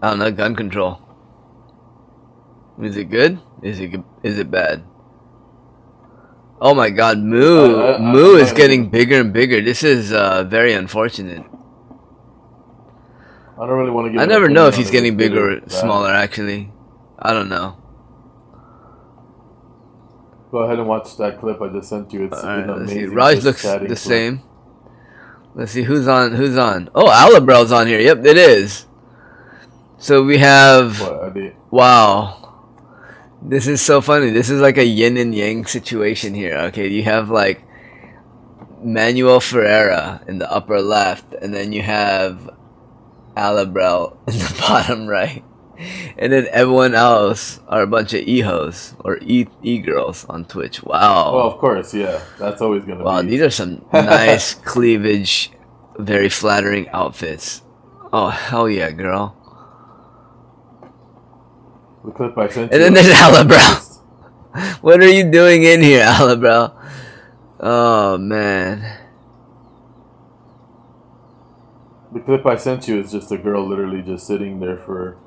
[0.00, 1.00] I don't know, gun control.
[2.82, 3.40] Is it good?
[3.62, 4.84] Is it is it bad?
[6.60, 7.76] Oh my God, Moo!
[7.80, 9.60] I- I- Moo I- is getting bigger and bigger.
[9.60, 11.44] This is uh, very unfortunate.
[13.58, 14.20] I don't really want to get.
[14.20, 16.10] I never know if he's getting bigger or smaller.
[16.10, 16.70] Actually,
[17.18, 17.76] I don't know.
[20.50, 22.24] Go ahead and watch that clip I just sent you.
[22.24, 23.04] It's All right, let's see.
[23.06, 23.98] Raj looks the clip.
[23.98, 24.42] same.
[25.54, 26.32] Let's see who's on.
[26.34, 26.90] Who's on?
[26.94, 28.00] Oh, Alabrel's on here.
[28.00, 28.86] Yep, it is.
[29.98, 31.00] So we have.
[31.00, 31.72] What?
[31.72, 32.45] Wow.
[33.48, 34.30] This is so funny.
[34.30, 36.56] This is like a yin and yang situation here.
[36.74, 37.62] Okay, you have like
[38.82, 42.50] Manuel Ferreira in the upper left, and then you have
[43.36, 45.44] Alabrel in the bottom right.
[46.16, 50.82] And then everyone else are a bunch of e-hoes or e e girls on Twitch.
[50.82, 51.34] Wow.
[51.36, 52.22] Well, of course, yeah.
[52.38, 53.28] That's always gonna Wow, be.
[53.28, 55.52] these are some nice cleavage,
[55.98, 57.60] very flattering outfits.
[58.12, 59.35] Oh hell yeah, girl!
[62.06, 62.82] The clip I sent And you.
[62.82, 63.84] then there's Alabrow.
[64.82, 66.74] What are you doing in here, Alabrow?
[67.60, 68.84] Oh man,
[72.12, 75.18] The clip I sent you is just a girl literally just sitting there for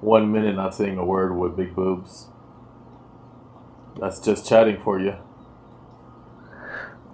[0.00, 2.28] one minute, not saying a word with big boobs.
[4.00, 5.16] That's just chatting for you.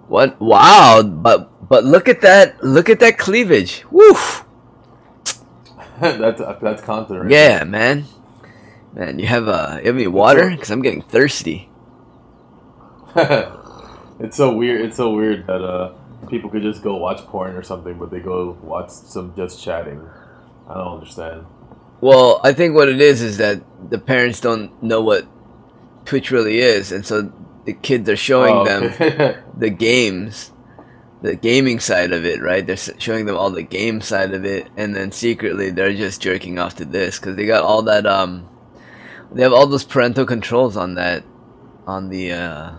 [0.07, 0.39] what?
[0.41, 2.63] Wow, but but look at that!
[2.63, 3.85] Look at that cleavage!
[3.91, 4.15] Woo!
[6.01, 7.23] that's that's content.
[7.25, 8.05] Right Yeah, man.
[8.93, 10.49] Man, you have uh, you have any water?
[10.49, 11.69] Because I'm getting thirsty.
[13.15, 14.81] it's so weird.
[14.81, 15.93] It's so weird that uh
[16.29, 20.01] people could just go watch porn or something, but they go watch some just chatting.
[20.67, 21.45] I don't understand.
[22.01, 25.25] Well, I think what it is is that the parents don't know what
[26.05, 27.31] Twitch really is, and so
[27.65, 30.51] the kids are showing Oh, them the games,
[31.21, 32.65] the gaming side of it, right?
[32.65, 36.59] They're showing them all the game side of it, and then secretly they're just jerking
[36.59, 38.05] off to this because they got all that.
[38.05, 38.49] Um,
[39.33, 41.23] they have all those parental controls on that,
[41.87, 42.71] on the uh,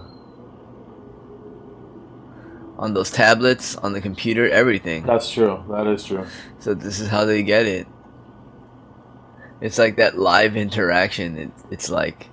[2.79, 5.05] on those tablets, on the computer, everything.
[5.05, 5.63] That's true.
[5.71, 6.27] That is true.
[6.59, 7.87] So this is how they get it.
[9.61, 11.39] It's like that live interaction.
[11.39, 12.29] It's it's like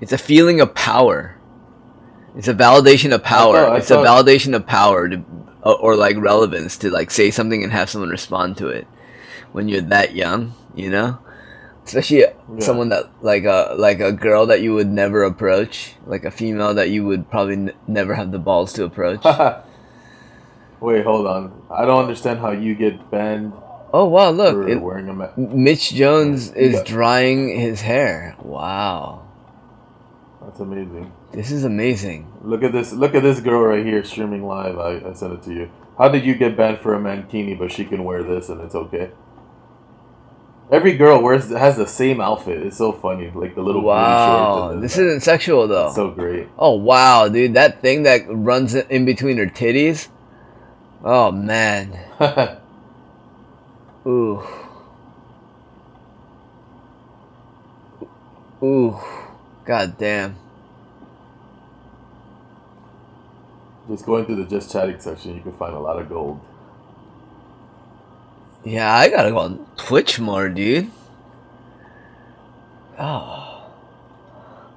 [0.00, 1.36] it's a feeling of power.
[2.36, 3.56] It's a validation of power.
[3.56, 5.22] thought- I it's a validation of power to
[5.64, 8.86] or like relevance to like say something and have someone respond to it
[9.52, 11.18] when you're that young, you know?
[11.84, 12.24] Especially
[12.58, 16.74] someone that like a like a girl that you would never approach, like a female
[16.74, 19.24] that you would probably n- never have the balls to approach.
[20.80, 21.62] Wait, hold on.
[21.70, 23.52] I don't understand how you get banned
[23.92, 24.54] oh wow, look.
[24.54, 25.12] for it- wearing a.
[25.12, 26.82] Ma- Mitch Jones is Yeah.
[26.84, 28.36] drying his hair.
[28.42, 29.22] Wow.
[30.42, 31.12] That's amazing.
[31.32, 32.26] This is amazing.
[32.42, 32.92] Look at this.
[32.92, 34.78] Look at this girl right here streaming live.
[34.78, 35.70] I, I sent it to you.
[35.98, 38.74] How did you get banned for a mankini, but she can wear this and it's
[38.74, 39.10] okay?
[40.72, 42.62] Every girl wears has the same outfit.
[42.66, 43.82] It's so funny, like the little.
[43.82, 44.72] Wow.
[44.72, 45.86] the- This isn't sexual though.
[45.88, 46.48] it's so great.
[46.58, 47.52] oh wow, dude.
[47.54, 50.08] That thing that runs in between her titties.
[51.04, 51.98] Oh man.
[54.06, 54.42] Ooh.
[58.62, 58.98] Ooh.
[59.64, 60.36] God damn.
[63.88, 66.40] Just going through the just chatting section, you can find a lot of gold.
[68.64, 70.90] Yeah, I gotta go on Twitch more, dude.
[72.98, 73.64] Oh.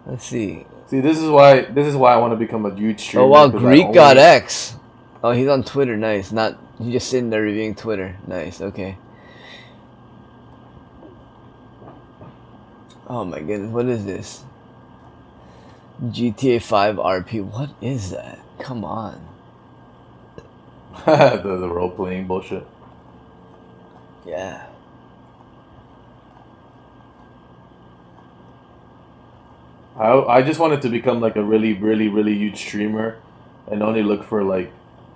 [0.05, 0.65] Let's see.
[0.87, 3.25] See, this is why this is why I want to become a huge streamer.
[3.25, 4.75] Oh wow, Greek only- God X.
[5.23, 5.97] Oh, he's on Twitter.
[5.97, 6.31] Nice.
[6.31, 8.17] Not he's just sitting there reviewing Twitter.
[8.27, 8.61] Nice.
[8.61, 8.97] Okay.
[13.07, 14.43] Oh my goodness, what is this?
[16.03, 17.43] GTA 5 RP.
[17.43, 18.39] What is that?
[18.59, 19.21] Come on.
[21.05, 22.65] the, the role playing bullshit.
[24.25, 24.67] Yeah.
[29.97, 33.17] I I just wanted to become like a really really really huge streamer,
[33.71, 34.71] and only look for like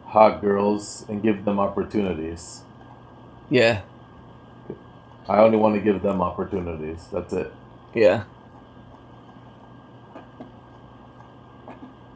[0.05, 2.61] hot girls and give them opportunities.
[3.49, 3.81] Yeah.
[5.27, 7.07] I only want to give them opportunities.
[7.11, 7.53] That's it.
[7.93, 8.23] Yeah.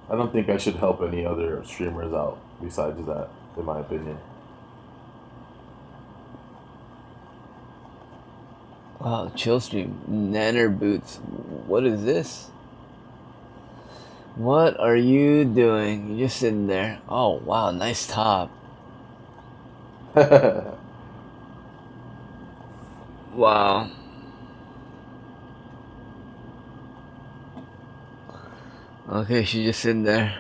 [0.10, 4.18] I don't think I should help any other streamers out besides that, in my opinion.
[9.04, 10.00] Wow, chill stream.
[10.10, 11.18] Nanner boots.
[11.68, 12.50] What is this?
[14.36, 16.16] What are you doing?
[16.16, 17.02] You're just sitting there.
[17.10, 18.50] Oh wow, nice top.
[23.34, 23.90] Wow.
[29.10, 30.38] Okay, she's just sitting there.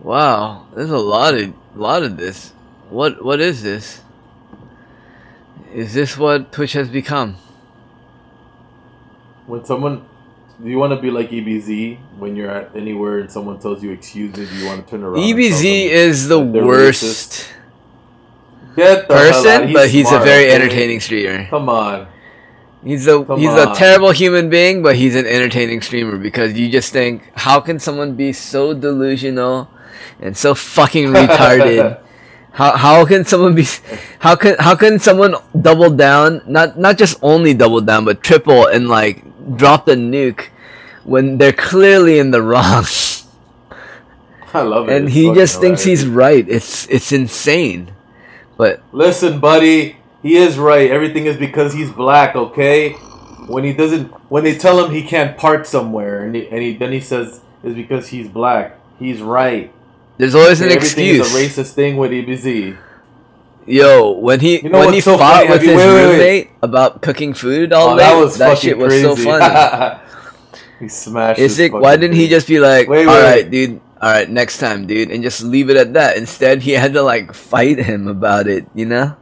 [0.00, 2.52] Wow, there's a lot of lot of this.
[2.92, 4.02] What what is this?
[5.72, 7.36] Is this what Twitch has become?
[9.46, 10.04] when someone,
[10.62, 13.90] do you want to be like EBZ when you're at anywhere and someone tells you
[13.90, 14.46] excuse me?
[14.46, 15.22] Do you want to turn around?
[15.22, 17.48] EBZ is the worst racist?
[18.76, 19.44] Get the hell out.
[19.44, 20.54] person, but he's smart, a very okay?
[20.54, 21.46] entertaining streamer.
[21.48, 22.08] Come on.
[22.82, 26.70] He's a Come he's a terrible human being, but he's an entertaining streamer because you
[26.70, 29.68] just think, how can someone be so delusional
[30.20, 32.01] and so fucking retarded?
[32.52, 33.66] How how can someone be
[34.18, 38.66] how can how can someone double down not not just only double down but triple
[38.66, 39.24] and like
[39.56, 40.48] drop the nuke
[41.04, 42.84] when they're clearly in the wrong
[44.54, 44.96] I love it.
[44.96, 46.46] and It's he just thinks he's right.
[46.48, 47.92] It's it's insane.
[48.56, 50.90] But Listen, buddy, he is right.
[50.90, 52.90] Everything is because he's black, okay?
[53.48, 56.76] When he doesn't, when they tell him he can't park somewhere, and, he, and he,
[56.76, 58.78] then he says it's because he's black.
[58.98, 59.72] He's right.
[60.22, 61.26] There's always an Everything excuse.
[61.26, 62.78] is a racist thing with EBZ.
[63.66, 65.50] Yo, when he You know when he so fought funny?
[65.50, 66.12] With his wait, wait, wait.
[66.12, 69.02] roommate about cooking food all Oh, day, that was that fucking shit was crazy.
[69.02, 69.98] so funny.
[70.78, 71.40] he smashed.
[71.40, 71.72] Is it?
[71.72, 73.50] Why didn't he just be like, Wait, wait, right, wait.
[73.50, 76.16] dude, all right, next time, dude," and just leave it at that?
[76.16, 78.66] Instead, he had to like fight him about it.
[78.76, 79.16] You know?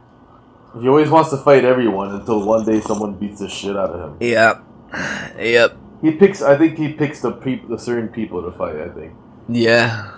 [0.79, 3.99] He always wants to fight everyone until one day someone beats the shit out of
[4.05, 4.17] him.
[4.21, 4.63] Yep.
[5.39, 5.77] Yep.
[6.03, 6.41] He picks.
[6.43, 8.75] I think he picks the peop, the certain people to fight.
[8.77, 9.13] I think.
[9.49, 10.11] Yeah.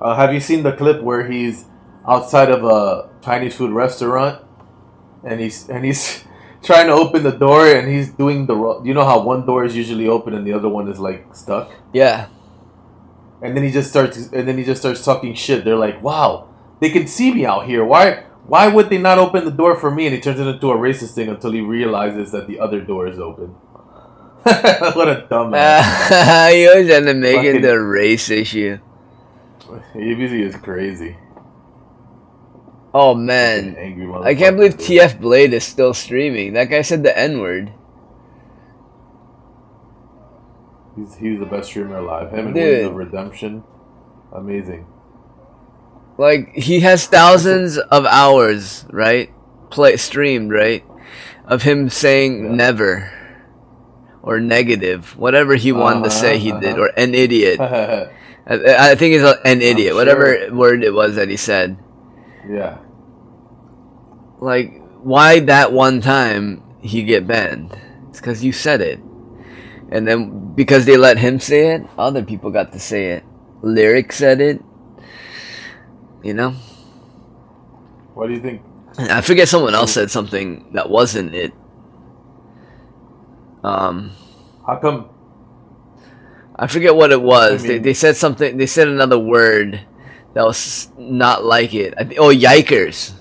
[0.00, 1.66] Uh, have you seen the clip where he's
[2.06, 4.42] outside of a Chinese food restaurant,
[5.24, 6.24] and he's and he's
[6.62, 8.54] trying to open the door, and he's doing the.
[8.84, 11.70] You know how one door is usually open and the other one is like stuck,
[11.92, 12.26] Yeah.
[13.42, 15.64] and then he just starts and then he just starts talking shit.
[15.64, 16.48] They're like, "Wow,
[16.80, 17.84] they can see me out here.
[17.84, 20.04] Why?" Why would they not open the door for me?
[20.04, 23.06] And he turns it into a racist thing until he realizes that the other door
[23.08, 23.46] is open.
[24.44, 26.50] what a dumbass.
[26.52, 28.78] he always had to make it Fucking- the race issue.
[29.94, 31.16] EBZ is crazy.
[32.92, 33.74] Oh man.
[33.76, 34.86] angry I can't believe dude.
[35.00, 36.52] TF Blade is still streaming.
[36.52, 37.72] That guy said the N word.
[40.96, 42.30] He's he's the best streamer alive.
[42.32, 42.76] Him and Dude.
[42.78, 43.64] Wings of Redemption,
[44.32, 44.86] amazing.
[46.18, 49.30] Like he has thousands of hours, right?
[49.70, 50.84] Play streamed, right?
[51.46, 52.50] Of him saying Yeah.
[52.52, 53.10] never
[54.22, 56.82] or negative, whatever he wanted to say he Uh-huh, did, uh-huh.
[56.82, 57.58] or an idiot.
[58.46, 59.94] I, I think he's a- an idiot, sure.
[59.96, 61.78] whatever word it was that he said.
[62.48, 62.78] Yeah.
[64.40, 67.76] Like, why that one time he get banned?
[68.10, 69.00] It's because you said it,
[69.90, 73.24] and then because they let him say it, other people got to say it.
[73.62, 74.62] Lyric said it.
[76.22, 76.50] You know.
[78.14, 78.62] What do you think?
[78.98, 81.52] I forget someone else said something that wasn't it.
[83.64, 84.12] Um,
[84.66, 85.08] How come?
[86.56, 87.64] I forget what it was.
[87.64, 88.56] I they, mean- they said something.
[88.56, 89.80] They said another word
[90.34, 91.94] that was not like it.
[91.96, 93.12] I thi- oh, yikers!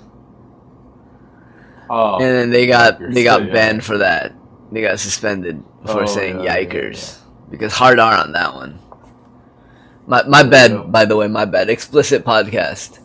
[1.89, 3.54] Oh, and then they got they got yeah, yeah.
[3.54, 4.34] banned for that.
[4.72, 7.19] They got suspended for Oh, saying yeah, yeah, yikers
[7.52, 8.80] because hard R on that one.
[10.08, 10.91] My my bad.
[10.91, 11.69] By the way, my bad.
[11.69, 13.00] Explicit podcast.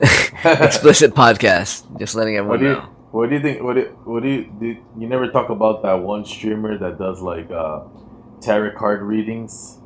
[0.44, 1.84] Explicit podcast.
[1.98, 2.72] Just letting What everyone do you?
[2.74, 2.94] know.
[3.10, 3.62] What do you think?
[3.62, 4.52] What do, what do you?
[4.60, 4.66] Do,
[4.98, 7.80] you never talk about that one streamer that does like uh,
[8.40, 9.78] tarot card readings.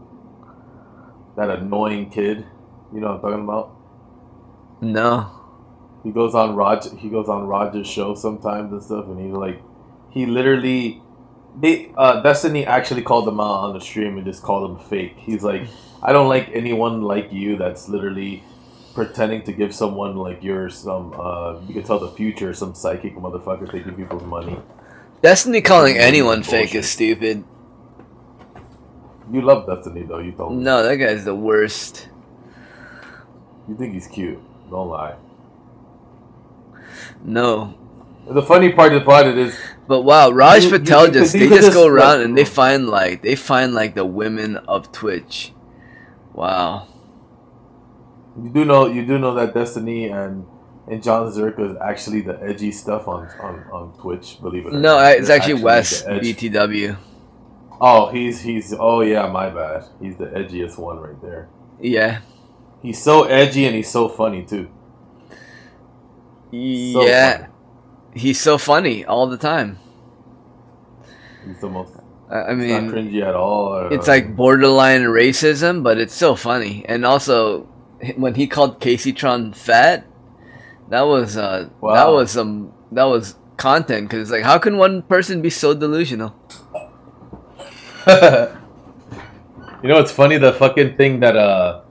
[1.37, 2.47] That annoying kid.
[2.93, 3.77] You know what I'm talking about?
[4.81, 5.31] No.
[6.03, 6.95] He goes on Roger.
[6.97, 9.63] He goes on Roger's show sometimes and stuff, and he's like,
[10.11, 11.01] he literally,
[11.59, 15.15] they uh, Destiny actually called him out on the stream and just called him fake.
[15.17, 15.63] He's like,
[16.03, 18.43] I don't like anyone like you that's literally
[18.95, 23.17] pretending to give someone like you're some uh you can tell the future some psychic
[23.17, 24.59] motherfucker taking people's money.
[25.23, 26.51] Destiny calling anyone Bullshit.
[26.51, 27.45] fake is stupid.
[29.33, 30.19] You love Destiny though.
[30.19, 30.63] You told me.
[30.63, 32.09] No, that guy's the worst.
[33.69, 34.39] You think he's cute.
[34.71, 35.17] Don't lie.
[37.25, 37.75] No.
[38.29, 41.73] The funny part about it is But wow, Raj You- Patel you just they just
[41.73, 45.53] go around like- and they find like they find like the women of Twitch.
[46.35, 46.87] Wow.
[48.43, 50.47] you do know you do know that Destiny and
[50.89, 54.39] and John Zherka is actually the edgy stuff on on, on Twitch.
[54.41, 56.97] Believe it or No, not, I- it's They're actually the Wes BTW.
[57.85, 59.85] Oh, he's he's oh yeah, my bad.
[60.01, 61.49] He's the edgiest one right there.
[61.81, 62.21] Yeah.
[62.81, 64.71] He's so edgy and he's so funny too.
[66.51, 67.39] So yeah.
[67.39, 67.49] funny.
[68.15, 69.79] He's so funny all the time.
[71.47, 71.95] He's the most.
[72.31, 73.89] I, I It's mean, not cringy at all.
[73.91, 76.85] it's like borderline racism, but it's so funny.
[76.89, 77.63] And also,
[78.17, 80.07] when he called Kaceytron fat,
[80.91, 85.43] that was uh, that was some that was content because like, how can one person
[85.43, 86.35] be so delusional?
[89.83, 91.83] you know, it's funny the fucking thing that uh,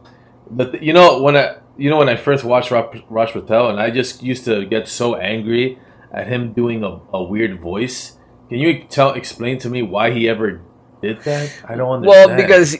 [0.49, 3.89] the you know when I you know when I first watched Raj Patel and I
[3.89, 5.79] just used to get so angry
[6.11, 8.17] at him doing a, a weird voice.
[8.49, 10.61] Can you tell explain to me why he ever
[11.01, 11.53] did that?
[11.65, 12.27] I don't understand.
[12.29, 12.77] Well, because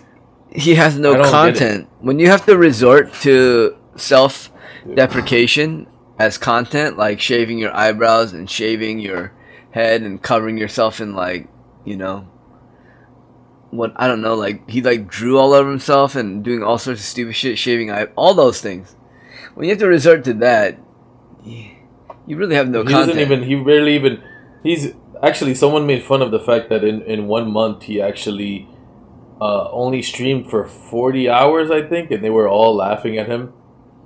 [0.52, 1.32] he has no I don't get it.
[1.32, 1.90] content.
[2.00, 4.52] When you have to resort to self
[4.94, 5.88] deprecation
[6.20, 9.34] as content, like shaving your eyebrows and shaving your
[9.72, 11.48] head and covering yourself in like,
[11.86, 12.28] you know,
[13.72, 17.02] what I don't know, like he like drew all over himself and doing all sorts
[17.02, 18.96] of stupid shit, shaving eye, all those things.
[19.56, 20.78] When you have to resort to that,
[21.44, 23.08] you really have no he content.
[23.08, 24.22] doesn't even he rarely even
[24.64, 28.68] he's actually someone made fun of the fact that in in one month he actually
[29.40, 33.54] uh, only streamed for 40 hours i think and they were all laughing at him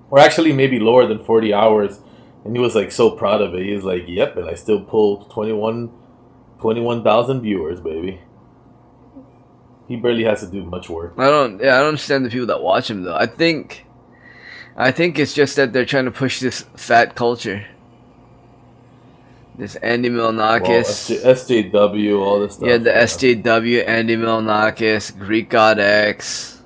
[0.10, 1.99] or actually maybe lower than 40 hours
[2.45, 4.82] and he was like so proud of it he was like yep and i still
[4.82, 5.91] pulled 21
[6.62, 8.21] 21,000 viewers baby
[9.88, 11.62] he barely has to do much work I don't.
[11.62, 13.15] Yeah, I don't understand the people that watch him though.
[13.15, 13.86] I think,
[14.76, 17.65] I think it's just that they're trying to push this fat culture.
[19.58, 26.60] This Andy well, Milonakis, SJ, sjw all this stuff yeah, the SJW Andy Milonakis, GreekGodx.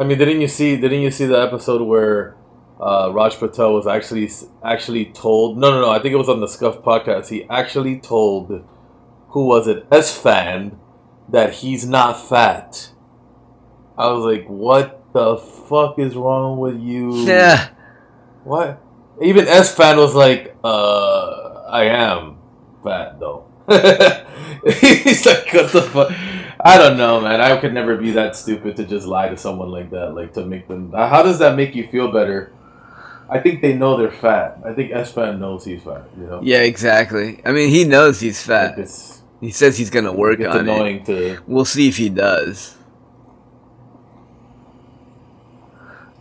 [0.00, 0.76] I mean, didn't you see?
[0.76, 2.36] Didn't you see the episode where
[2.80, 4.28] uh, Raj Patel was actually
[4.64, 5.58] actually told?
[5.58, 5.90] No, no, no.
[5.90, 7.28] I think it was on the Scuff podcast.
[7.28, 8.64] He actually told
[9.28, 9.88] who was it?
[9.90, 10.76] Esfand
[11.30, 12.90] that he's not fat.
[13.98, 17.14] I was like, what the fuck is wrong with you?
[17.26, 17.68] Yeah,
[18.44, 18.82] What?
[19.22, 22.36] Even Esfand was like, uh, I am
[22.84, 23.46] fat though.
[24.80, 26.12] He's like, what the fuck?
[26.60, 27.40] I don't know, man.
[27.40, 30.44] I could never be that stupid to just lie to someone like that, like to
[30.44, 30.92] make them.
[30.92, 32.52] How does that make you feel better?
[33.28, 34.58] I think they know they're fat.
[34.64, 36.04] I think Esfand knows he's fat.
[36.18, 36.40] You know.
[36.42, 37.40] yeah, exactly.
[37.44, 38.78] I mean, he knows he's Like, fat.
[38.78, 40.72] it's He says he's gonna work it's on it.
[40.72, 41.38] annoying to.
[41.46, 42.76] We'll see if he does.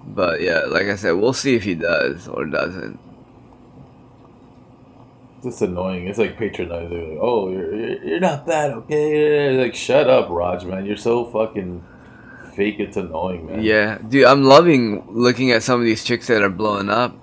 [0.06, 3.00] But yeah, like I said, we'll see if he does or doesn't.
[5.44, 6.08] It's annoying.
[6.08, 7.12] It's like patronizing.
[7.12, 9.56] Like, oh, you're, you're not fat, okay?
[9.58, 10.86] Like, shut up, Raj, man.
[10.86, 11.84] You're so fucking
[12.54, 12.80] fake.
[12.80, 13.62] It's annoying, man.
[13.62, 17.16] Yeah, dude, I'm loving looking at some of these chicks that are blowing up.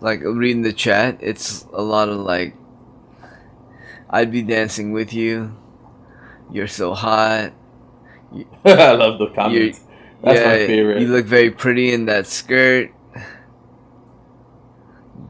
[0.00, 2.54] Like reading the chat, it's a lot of like,
[4.10, 5.56] "I'd be dancing with you,"
[6.52, 7.52] "You're so hot,"
[8.64, 9.80] I love the comments.
[10.22, 11.00] That's my yeah, favorite.
[11.02, 12.90] You look very pretty in that skirt.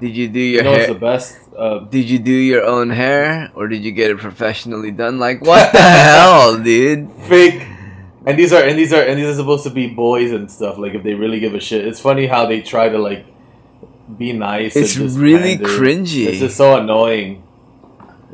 [0.01, 0.87] Did you do your you know hair?
[0.87, 1.39] the best?
[1.57, 5.19] Uh, Did you do your own hair, or did you get it professionally done?
[5.19, 7.11] Like what the hell, dude?
[7.29, 7.67] fake.
[8.27, 10.79] And these are and these are and these are supposed to be boys and stuff.
[10.79, 13.27] Like if they really give a shit, it's funny how they try to like
[14.17, 14.77] be nice.
[14.77, 15.69] and It's really pander.
[15.71, 16.27] cringy.
[16.27, 17.43] It's just so annoying.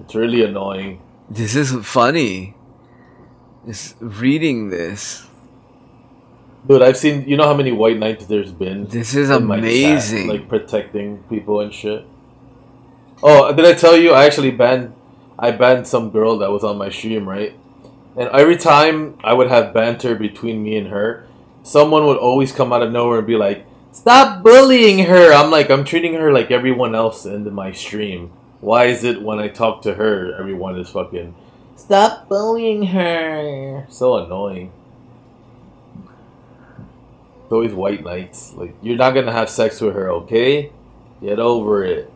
[0.04, 1.00] It's really annoying.
[1.30, 2.54] This isn't funny.
[3.66, 5.26] Just reading this.
[6.68, 7.26] Dude, I've seen.
[7.26, 8.86] You know how many white knights there's been.
[8.86, 10.28] This is amazing.
[10.28, 12.04] like protecting people and shit.
[13.22, 14.12] Oh, did I tell you?
[14.12, 14.94] I actually banned.
[15.38, 17.56] I banned some girl that was on my stream, right?
[18.16, 21.26] And every time I would have banter between me and her,
[21.62, 25.70] someone would always come out of nowhere and be like, "Stop bullying her." I'm like,
[25.70, 28.30] I'm treating her like everyone else in my stream.
[28.64, 31.34] Why is it when I talk to her, everyone is fucking,
[31.76, 33.84] "Stop bullying her"?
[33.90, 34.72] So annoying.
[37.42, 38.54] It's always white knights.
[38.56, 40.72] Like you're not gonna have sex with her, okay?
[41.20, 42.10] Get over it.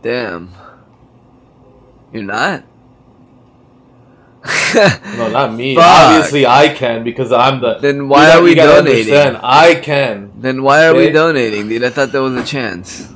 [0.00, 0.50] Damn.
[2.12, 2.62] You're not?
[5.18, 5.74] No, not me.
[5.76, 5.84] Fuck.
[5.84, 7.74] Obviously, I can because I'm the.
[7.74, 9.12] Then why You are we donating?
[9.12, 10.32] understand, I can.
[10.40, 11.84] Then why are we donating, dude?
[11.84, 13.11] I thought there was a chance.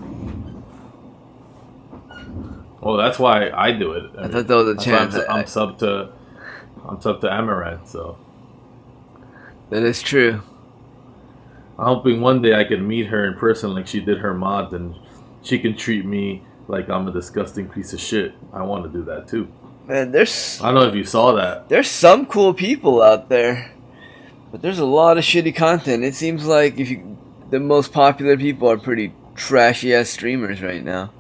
[2.86, 4.12] Well, that's why I do it.
[4.16, 5.14] I thought there was a I'm, chance.
[5.14, 6.12] su- I- I'm sub to.
[6.88, 8.16] I'm sub to Amouranth, so
[9.70, 10.40] That is true.
[11.78, 14.72] I'm hoping one day I can meet her in person like she did her mod,
[14.72, 14.94] and
[15.42, 18.34] she can treat me like I'm a disgusting piece of shit.
[18.52, 19.48] I want to do that too.
[19.86, 21.68] Man, there's I don't know if you saw that.
[21.68, 23.72] there's some cool people out there,
[24.52, 26.04] but there's a lot of shitty content.
[26.04, 27.18] It seems like if you,
[27.50, 31.10] the most popular people are pretty trashy ass streamers right now.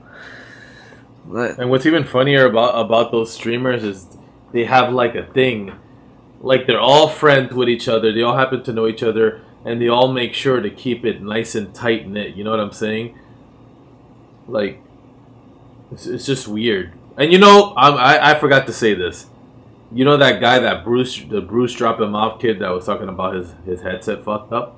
[1.28, 4.06] But, And what's even funnier about about those streamers is
[4.52, 5.72] they have like a thing,
[6.40, 8.12] like they're all friends with each other.
[8.12, 11.22] They all happen to know each other, and they all make sure to keep it
[11.22, 12.36] nice and tight knit.
[12.36, 13.18] You know what I'm saying?
[14.46, 14.80] Like,
[15.90, 16.92] it's, it's just weird.
[17.16, 19.26] And you know, um, I I forgot to say this.
[19.92, 23.80] You know that guy that Bruce the BruceDropEmOff kid that was talking about his his
[23.80, 24.76] headset fucked up.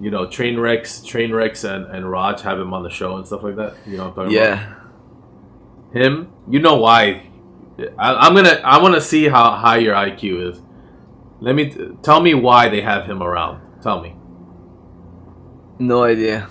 [0.00, 3.26] You know, train wrecks, train wrecks, and and Raj have him on the show and
[3.26, 3.74] stuff like that.
[3.86, 4.76] You know what I'm talking about?
[5.92, 5.94] Yeah.
[6.02, 6.32] him.
[6.48, 7.30] You know why?
[7.98, 8.60] I, I'm gonna.
[8.64, 10.60] I want to see how high your IQ is.
[11.40, 13.60] Let me t- tell me why they have him around.
[13.82, 14.16] Tell me.
[15.78, 16.48] No idea.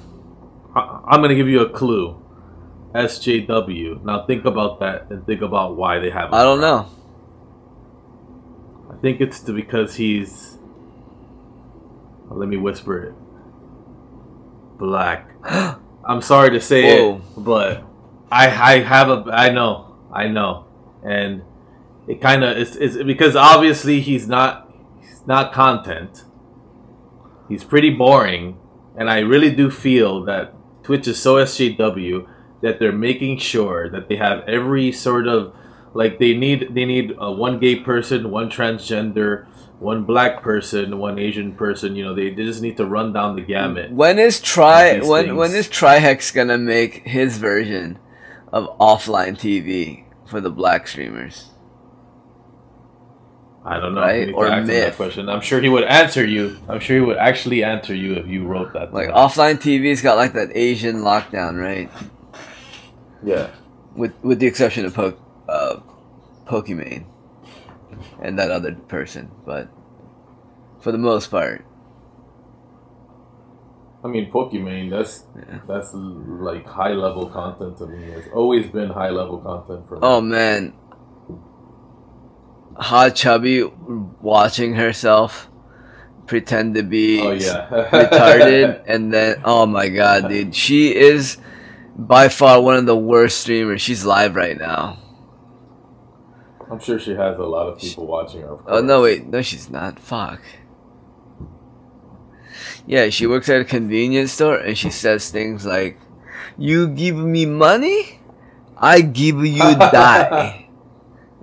[0.76, 2.20] I, I'm gonna give you a clue.
[2.94, 4.04] SJW.
[4.04, 6.30] Now think about that and think about why they have.
[6.30, 6.88] Him I don't around.
[6.88, 8.94] know.
[8.94, 10.58] I think it's because he's.
[12.30, 13.14] Let me whisper it.
[14.84, 15.29] Black.
[16.05, 17.15] I'm sorry to say Whoa.
[17.15, 17.84] it, but
[18.29, 20.65] I I have a I know I know,
[21.03, 21.41] and
[22.05, 24.69] it kind of is is because obviously he's not
[24.99, 26.25] he's not content.
[27.47, 28.57] He's pretty boring,
[28.97, 30.53] and I really do feel that
[30.84, 32.27] Twitch is so SJW
[32.61, 35.55] that they're making sure that they have every sort of
[35.93, 39.47] like they need they need uh, one gay person, one transgender,
[39.84, 41.95] one black person, one Asian person.
[41.95, 43.91] You know, they, they just need to run down the gamut.
[43.91, 45.67] When is Tri when when things.
[45.67, 47.99] is Trihex gonna make his version
[48.51, 51.49] of offline TV for the black streamers?
[53.65, 54.01] I don't know.
[54.01, 54.19] Right?
[54.19, 54.67] You need to Or myth.
[54.67, 55.29] that question.
[55.29, 56.57] I'm sure he would answer you.
[56.67, 58.93] I'm sure he would actually answer you if you wrote that.
[58.93, 59.15] Like him.
[59.15, 61.89] offline TV's got like that Asian lockdown, right?
[63.23, 63.49] yeah.
[63.95, 65.17] With with the exception of po-
[65.47, 65.79] uh,
[66.45, 67.05] Pokimane
[68.22, 69.70] and that other person, but
[70.82, 71.66] for the most part,
[74.04, 74.89] I mean, Pokimane.
[74.89, 75.60] That's Yeah.
[75.68, 78.04] that's like high level content to me.
[78.04, 80.00] It's always been high level content for me.
[80.04, 80.74] oh man,
[82.76, 83.72] Hachubby
[84.22, 85.50] watching herself
[86.26, 87.68] pretend to be Oh, yeah.
[87.91, 91.38] retarded and then oh my god dude she is
[91.98, 94.98] by far one of the worst streamers she's live right now
[96.72, 98.57] I'm sure she has a lot of people watching her.
[98.68, 100.41] oh no wait no she's not fuck
[102.86, 105.99] yeah she works at a convenience store and she says things like
[106.57, 108.20] you give me money
[108.78, 110.68] i give you die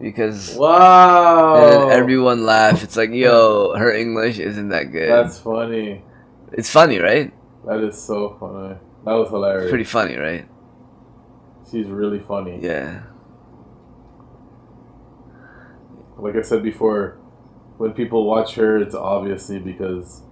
[0.01, 1.83] because Wow.
[1.83, 6.03] and everyone laughs it's like yo her english isn't that good That's funny.
[6.53, 7.33] it's funny right
[7.67, 8.77] That is so funny.
[9.05, 9.71] That was hilarious.
[9.71, 10.47] pretty funny right
[11.71, 12.59] She's really funny.
[12.61, 13.03] yeah
[16.23, 17.19] Like I said before,
[17.79, 20.23] when people watch her, it's obviously because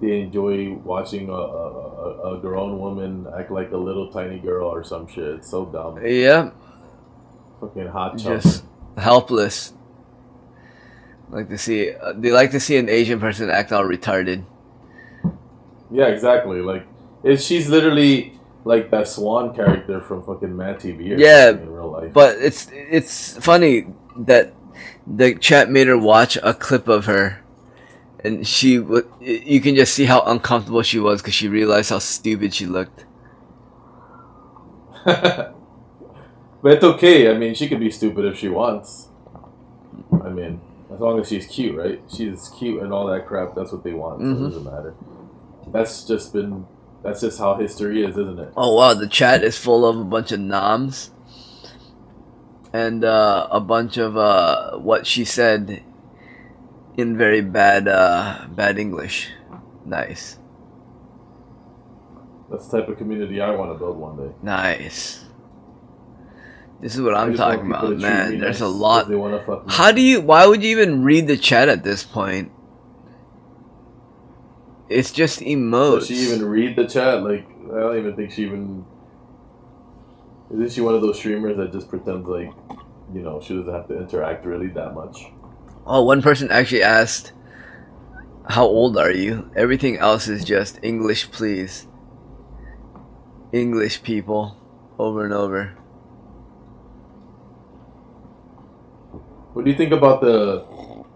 [0.00, 4.84] they enjoy watching a, a, a, grown woman act like a little tiny girl or
[4.84, 5.24] some shit.
[5.24, 6.04] It's so dumb.
[6.04, 6.50] yeah
[7.60, 8.42] Fucking hot chump.
[8.42, 8.64] just
[8.96, 9.72] helpless.
[11.30, 14.44] Like to see, uh, they like to see an Asian person act all retarded.
[15.90, 16.60] Yeah, exactly.
[16.60, 16.86] Like,
[17.22, 21.12] it's, she's literally like that Swan character from fucking Mad TV.
[21.12, 22.12] Or Yeah, in real life.
[22.12, 23.86] But it's it's funny
[24.18, 24.52] that
[25.06, 27.40] the chat made her watch a clip of her,
[28.22, 31.98] and she w- you can just see how uncomfortable she was because she realized how
[31.98, 33.04] stupid she looked.
[35.04, 35.52] but
[36.64, 37.30] it's okay.
[37.30, 39.08] I mean, she could be stupid if she wants.
[40.24, 40.60] I mean,
[40.92, 42.00] as long as she's cute, right?
[42.08, 43.54] She's cute and all that crap.
[43.54, 44.20] That's what they want.
[44.20, 44.40] So Mhm.
[44.40, 44.94] it doesn't matter.
[45.72, 46.66] That's just been.
[47.02, 48.52] That's just how history is, isn't it?
[48.56, 51.10] Oh wow, the chat is full of a bunch of noms
[52.74, 55.84] and uh, a bunch of uh, what she said
[56.96, 59.30] in very bad uh, bad English.
[59.86, 60.38] Nice,
[62.50, 64.34] That's the type of community I want to build one day.
[64.42, 65.20] nice.
[66.80, 68.40] This is what I I'm talking about, man.
[68.40, 69.08] There's nice a lot.
[69.08, 69.70] They want to fuck.
[69.70, 70.20] How do you?
[70.20, 72.50] Why would you even read the chat at this point?
[74.88, 76.00] It's just emotes.
[76.00, 77.22] Does she even read the chat?
[77.22, 78.84] Like, I don't even think she even.
[80.52, 82.52] Isn't she one of those streamers that just pretends like,
[83.12, 85.26] you know, she doesn't have to interact really that much?
[85.86, 87.32] Oh, one person actually asked,
[88.48, 91.86] "How old are you?" Everything else is just English, please.
[93.52, 94.56] English people,
[94.98, 95.76] over and over.
[99.52, 100.66] What do you think about the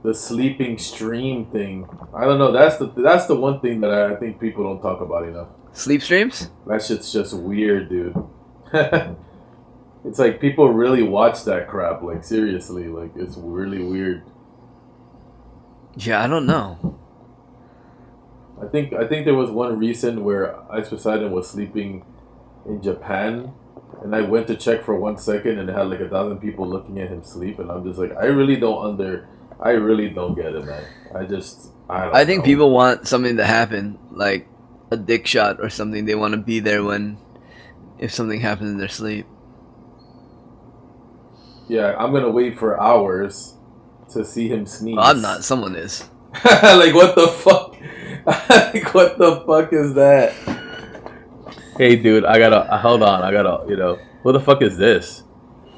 [0.02, 1.88] the sleeping stream thing?
[2.14, 2.52] I don't know.
[2.52, 5.48] That's the that's the one thing that I, I think people don't talk about enough.
[5.72, 6.50] Sleep streams?
[6.66, 8.14] That shit's just weird, dude.
[10.04, 12.02] it's like people really watch that crap.
[12.02, 14.22] Like seriously, like it's really weird.
[15.96, 16.98] Yeah, I don't know.
[18.62, 22.04] I think I think there was one recent where Ice Poseidon was sleeping
[22.66, 23.52] in Japan,
[24.02, 26.68] and I went to check for one second, and it had like a thousand people
[26.68, 29.28] looking at him sleep, and I'm just like, I really don't under,
[29.60, 30.84] I really don't get it, man.
[31.14, 32.14] I just, I don't.
[32.14, 32.44] I think know.
[32.44, 34.48] people want something to happen, like
[34.90, 36.04] a dick shot or something.
[36.04, 37.18] They want to be there when,
[37.98, 39.26] if something happens in their sleep.
[41.68, 43.54] Yeah, I'm gonna wait for hours
[44.12, 44.96] to see him sneeze.
[44.96, 45.44] Well, I'm not.
[45.44, 46.08] Someone is.
[46.44, 47.76] like what the fuck?
[48.26, 50.32] like what the fuck is that?
[51.76, 53.22] Hey, dude, I gotta uh, hold on.
[53.22, 55.22] I gotta, you know, what the fuck is this?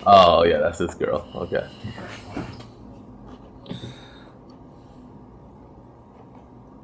[0.06, 1.28] Oh yeah, that's this girl.
[1.34, 1.66] Okay.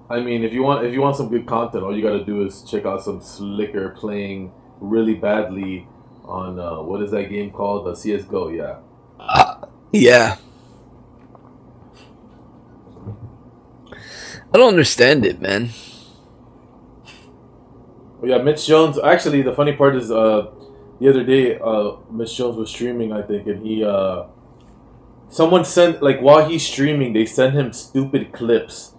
[0.09, 2.45] I mean, if you want, if you want some good content, all you gotta do
[2.45, 5.89] is check out some slicker playing really badly
[6.25, 7.87] on uh, what is that game called?
[7.87, 8.49] The CS:GO.
[8.49, 8.79] Yeah.
[9.93, 10.37] Yeah.
[14.53, 15.71] I don't understand it, man.
[18.23, 18.99] Yeah, Mitch Jones.
[18.99, 20.51] Actually, the funny part is, uh,
[21.01, 24.25] the other day, uh, Mitch Jones was streaming, I think, and he, uh,
[25.29, 28.95] someone sent like while he's streaming, they sent him stupid clips.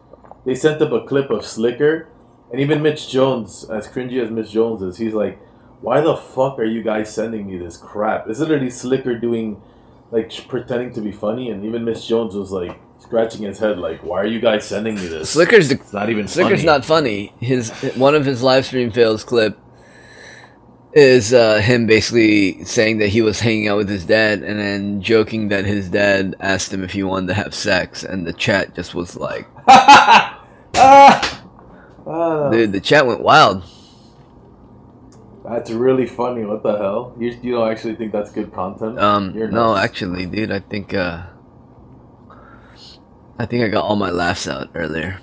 [0.46, 2.10] They sent up a clip of Slicker,
[2.52, 5.40] and even Mitch Jones, as cringy as Mitch Jones is, he's like,
[5.82, 9.62] "Why the fuck are you guys sending me this crap?" It's literally Slicker doing,
[10.12, 14.02] like, pretending to be funny, and even Mitch Jones was like scratching his head, like,
[14.04, 16.66] "Why are you guys sending me this?" Slicker's the It's not even Slicker's funny.
[16.66, 17.34] not funny.
[17.40, 19.58] His one of his live stream fails clip
[20.94, 25.02] is uh, him basically saying that he was hanging out with his dad and then
[25.02, 28.74] joking that his dad asked him if he wanted to have sex and the chat
[28.74, 30.44] just was like ah!
[32.08, 32.50] Ah.
[32.50, 33.64] dude the chat went wild
[35.50, 36.44] That's really funny.
[36.44, 37.16] What the hell?
[37.18, 39.00] You, you don't actually think that's good content?
[39.00, 41.24] um no actually dude I think uh
[43.40, 45.20] I think I got all my laughs out earlier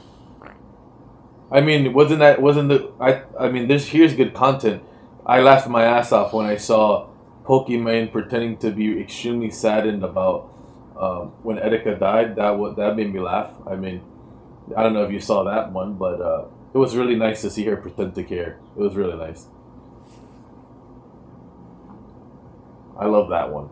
[1.52, 3.22] I mean, wasn't that wasn't the I?
[3.38, 4.82] I mean, this here's good content.
[5.24, 7.06] I laughed my ass off when I saw
[7.44, 10.50] Pokimane pretending to be extremely saddened about
[10.98, 12.34] um, when Etika died.
[12.36, 13.52] That wa- that made me laugh.
[13.68, 14.02] I mean,
[14.76, 17.50] I don't know if you saw that one, but uh, it was really nice to
[17.50, 18.58] see her pretend to care.
[18.76, 19.46] It was really nice.
[22.98, 23.68] I love that one.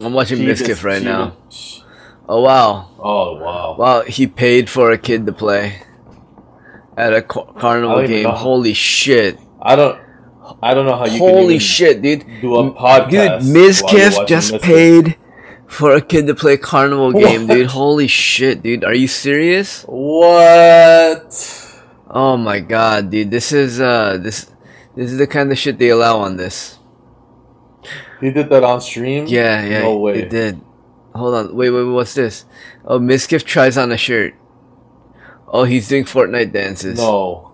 [0.00, 1.82] I'm watching She Mizkif just- right now was-
[2.28, 3.76] oh wow Oh wow!
[3.78, 5.74] Wow, he paid for a kid to play
[6.96, 8.24] at a car- carnival game.
[8.28, 9.38] Holy shit!
[9.62, 9.96] I don't.
[10.62, 11.18] I don't know how you.
[11.18, 12.24] Holy shit, dude!
[12.40, 13.42] Do a M- podcast.
[13.42, 15.16] Dude, Mizkif just Miss paid
[15.68, 17.54] for a kid to play carnival game, What?
[17.54, 17.66] dude.
[17.68, 18.82] Holy shit, dude!
[18.82, 19.84] Are you serious?
[19.86, 21.65] What?
[22.08, 23.30] Oh my god, dude!
[23.30, 24.50] This is uh, this
[24.94, 26.78] this is the kind of shit they allow on this.
[28.20, 29.26] He did that on stream?
[29.26, 30.20] Yeah, yeah, No way.
[30.22, 30.60] it did.
[31.14, 32.44] Hold on, wait, wait, what's this?
[32.84, 34.34] Oh, Mizkif tries on a shirt.
[35.48, 36.98] Oh, he's doing Fortnite dances.
[36.98, 37.52] No.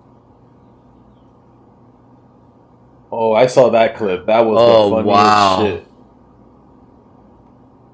[3.10, 4.26] Oh, I saw that clip.
[4.26, 5.58] That was Oh, the funniest wow.
[5.62, 5.86] shit.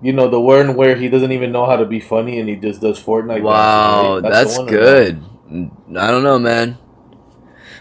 [0.01, 2.55] You know the one where he doesn't even know how to be funny and he
[2.57, 3.43] just does Fortnite.
[3.43, 4.33] Wow, dances, right?
[4.33, 5.23] that's, or good.
[5.51, 6.79] I don't know, man.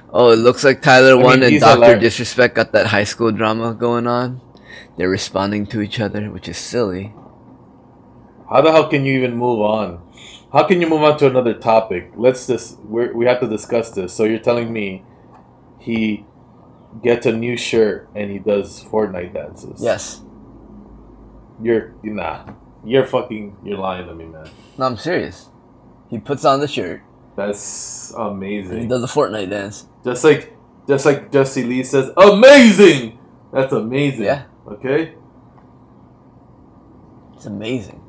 [0.10, 2.00] Oh, it looks like Tyler mean, One and Doctor.
[2.00, 4.42] Disrespect got that high school drama going on.
[4.98, 7.14] They're responding to each other, which is silly.
[8.50, 10.02] How the hell can you even move on?
[10.54, 12.12] How can you move on to another topic?
[12.16, 14.14] Let's just we we have to discuss this.
[14.14, 15.04] So you're telling me
[15.78, 16.26] he
[17.04, 19.84] gets a new shirt and he does Fortnite dances?
[19.84, 20.22] Yes.
[21.62, 22.54] You're nah.
[22.86, 23.58] You're fucking.
[23.66, 24.50] You're lying to me, man.
[24.78, 25.50] No, I'm serious.
[26.10, 27.02] He puts on the shirt
[27.38, 28.88] That's and he amazing.
[28.90, 29.88] does a Fortnite dance.
[30.04, 30.58] Just like,
[30.88, 33.20] just like Jesse Lee says, amazing.
[33.54, 34.26] That's amazing.
[34.26, 34.46] Yeah.
[34.68, 35.16] Okay.
[37.36, 38.02] It's amazing.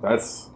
[0.00, 0.48] That's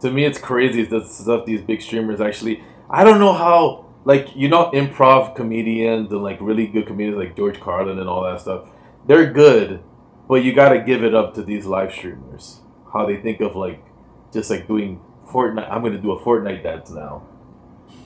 [0.00, 2.62] to me, it's crazy the stuff these big streamers actually.
[2.88, 3.82] I don't know how.
[4.06, 8.22] Like you know, improv comedians and like really good comedians like George Carlin and all
[8.24, 8.68] that stuff.
[9.06, 9.82] They're good,
[10.28, 12.60] but you gotta give it up to these live streamers.
[12.92, 13.82] How they think of like,
[14.30, 15.72] just like doing Fortnite.
[15.72, 17.22] I'm gonna do a Fortnite dance now.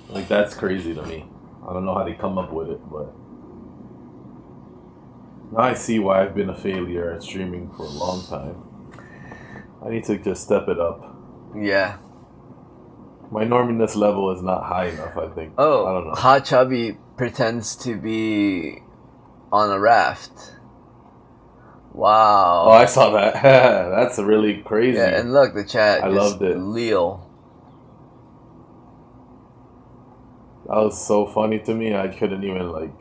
[0.09, 1.26] Like that's crazy to me.
[1.68, 3.12] I don't know how they come up with it, but
[5.52, 8.64] now I see why I've been a failure at streaming for a long time.
[9.84, 11.14] I need to just step it up.
[11.56, 11.98] Yeah.
[13.30, 15.16] My norminess level is not high enough.
[15.16, 15.52] I think.
[15.59, 16.14] Oh, I don't know.
[16.14, 18.78] Hachubby pretends to be
[19.52, 20.54] on a raft.
[21.92, 22.64] Wow.
[22.66, 23.42] Oh, I saw that.
[23.42, 24.96] That's really crazy.
[24.96, 26.02] yeah, and look, the chat.
[26.02, 26.56] I loved it.
[26.56, 27.28] Leo.
[30.69, 31.95] That was so funny to me.
[31.95, 32.93] I couldn't even like.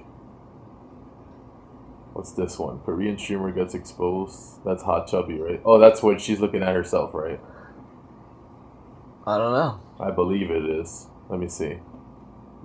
[2.13, 2.80] What's this one?
[2.80, 4.63] Korean streamer gets exposed.
[4.65, 5.61] That's Hachubby, right?
[5.65, 7.39] Oh, that's what she's looking at herself, right?
[9.28, 9.82] I don't know.
[9.99, 11.07] I believe it is.
[11.30, 11.78] Let me see.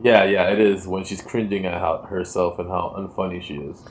[0.02, 3.82] Yeah, yeah, it is when she's cringing at how, herself and how unfunny she is.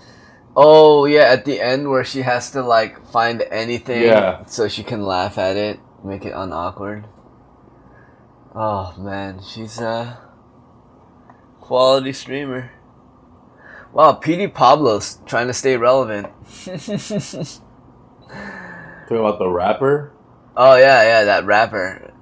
[0.55, 4.43] Oh yeah, at the end where she has to like find anything Yeah.
[4.45, 7.05] so she can laugh at it, make it unawkward.
[8.55, 10.19] Oh man, she's a
[11.71, 12.69] quality streamer.
[13.93, 16.27] Wow, PD Pablo's trying to stay relevant.
[16.65, 16.81] Talking
[19.09, 20.11] about the rapper,
[20.57, 22.13] Oh yeah, yeah, that rapper,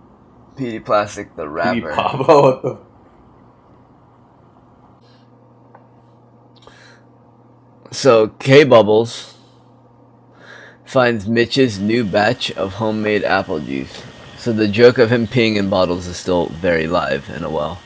[0.55, 1.95] PD Plastic, the rapper.
[1.95, 2.41] Pablo.
[2.43, 2.77] What the?
[7.91, 9.35] So K Bubbles
[10.85, 14.03] finds Mitch's new batch of homemade apple juice.
[14.37, 17.79] So the joke of him peeing in bottles is still very live in a well.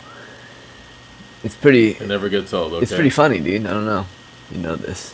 [1.43, 1.91] It's pretty.
[1.91, 2.73] It never gets old.
[2.73, 2.83] Okay.
[2.83, 3.65] It's pretty funny, dude.
[3.65, 4.05] I don't know.
[4.51, 5.13] You know this.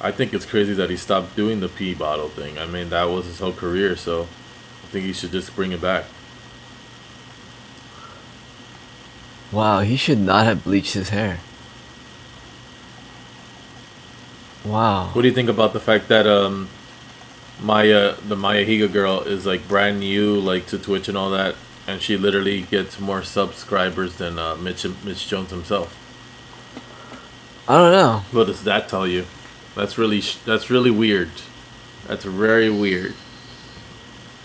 [0.00, 2.58] I think it's crazy that he stopped doing the pee bottle thing.
[2.58, 5.80] I mean, that was his whole career, so I think he should just bring it
[5.80, 6.04] back.
[9.50, 11.40] Wow, he should not have bleached his hair.
[14.64, 15.10] Wow.
[15.12, 16.68] What do you think about the fact that um,
[17.60, 21.54] Maya, the Maya Higa girl, is like brand new, like to Twitch and all that,
[21.86, 26.00] and she literally gets more subscribers than uh, Mitch Mitch Jones himself?
[27.68, 28.22] I don't know.
[28.32, 29.26] What does that tell you?
[29.74, 31.30] That's really sh- that's really weird.
[32.06, 33.14] That's very weird.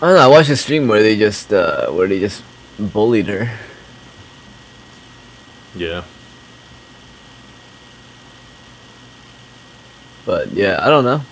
[0.00, 0.22] I don't know.
[0.22, 2.42] I watched a stream where they just uh, where they just
[2.78, 3.50] bullied her.
[5.74, 6.04] Yeah.
[10.24, 11.22] But yeah, I don't know.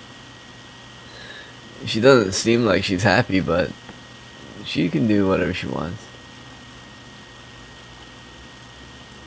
[1.86, 3.70] She doesn't seem like she's happy, but
[4.68, 6.04] she can do whatever she wants.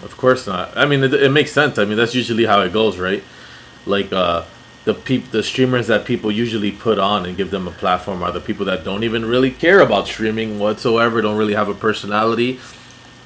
[0.04, 0.76] Of course not.
[0.78, 1.78] I mean, it, it makes sense.
[1.78, 3.24] I mean, that's usually how it goes, right?
[3.86, 4.46] Like uh,
[4.86, 8.32] the peop- the streamers that people usually put on and give them a platform are
[8.32, 12.60] the people that don't even really care about streaming whatsoever, don't really have a personality.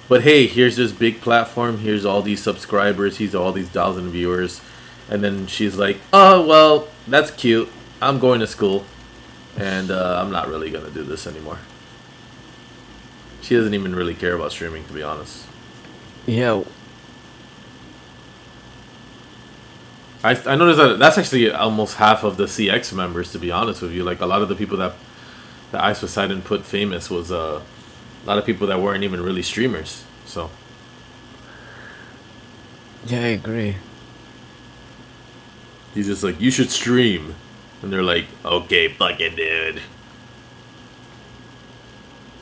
[0.07, 1.79] But hey, here's this big platform.
[1.79, 3.17] Here's all these subscribers.
[3.17, 4.61] Here's all these thousand viewers.
[5.09, 7.69] And then she's like, "Oh well, that's cute.
[8.01, 8.85] I'm going to school,
[9.57, 11.59] and uh, I'm not really gonna do this anymore."
[13.45, 15.45] She doesn't even really care about streaming, to be honest.
[16.25, 16.63] Yeah,
[20.23, 23.31] I, I noticed that that's actually almost half of the CX members.
[23.33, 24.93] To be honest with you, like a lot of the people that
[25.71, 27.61] that Ice Poseidon put famous was uh,
[28.23, 30.03] a lot of people that weren't even really streamers.
[30.25, 30.49] So
[33.05, 33.75] yeah, I agree.
[35.93, 37.35] he's just like, you should stream,
[37.83, 39.81] and they're like, okay, fucking dude.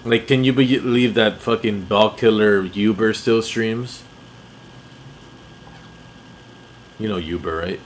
[0.06, 4.04] Like, can you believe that fucking dog killer Uber still streams?
[7.00, 7.80] You know Uber, right?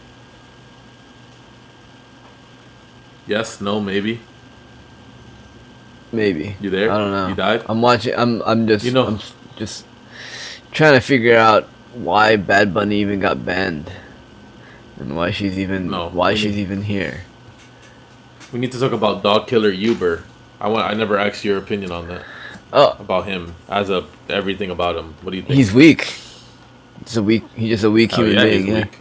[3.27, 4.19] Yes, no, maybe.
[6.11, 6.55] Maybe.
[6.61, 6.91] You there?
[6.91, 7.27] I don't know.
[7.27, 7.63] You died?
[7.67, 8.15] I'm watching.
[8.15, 8.41] I'm.
[8.43, 8.85] I'm just.
[8.85, 9.19] You know- I'm
[9.57, 9.85] just
[10.71, 13.91] trying to figure out why Bad Bunny even got banned,
[14.99, 15.89] and why she's even.
[15.89, 17.21] No, why she's need- even here.
[18.53, 20.23] We need to talk about dog killer Uber.
[20.59, 20.85] I want.
[20.89, 22.23] I never asked your opinion on that
[22.73, 25.13] Oh, about him as a everything about him.
[25.21, 25.55] What do you think?
[25.55, 26.13] he's weak.
[27.03, 27.43] He's a weak.
[27.55, 28.59] He's just a weak Oh, human yeah, being.
[28.65, 28.83] he's Yeah.
[28.83, 28.97] weak.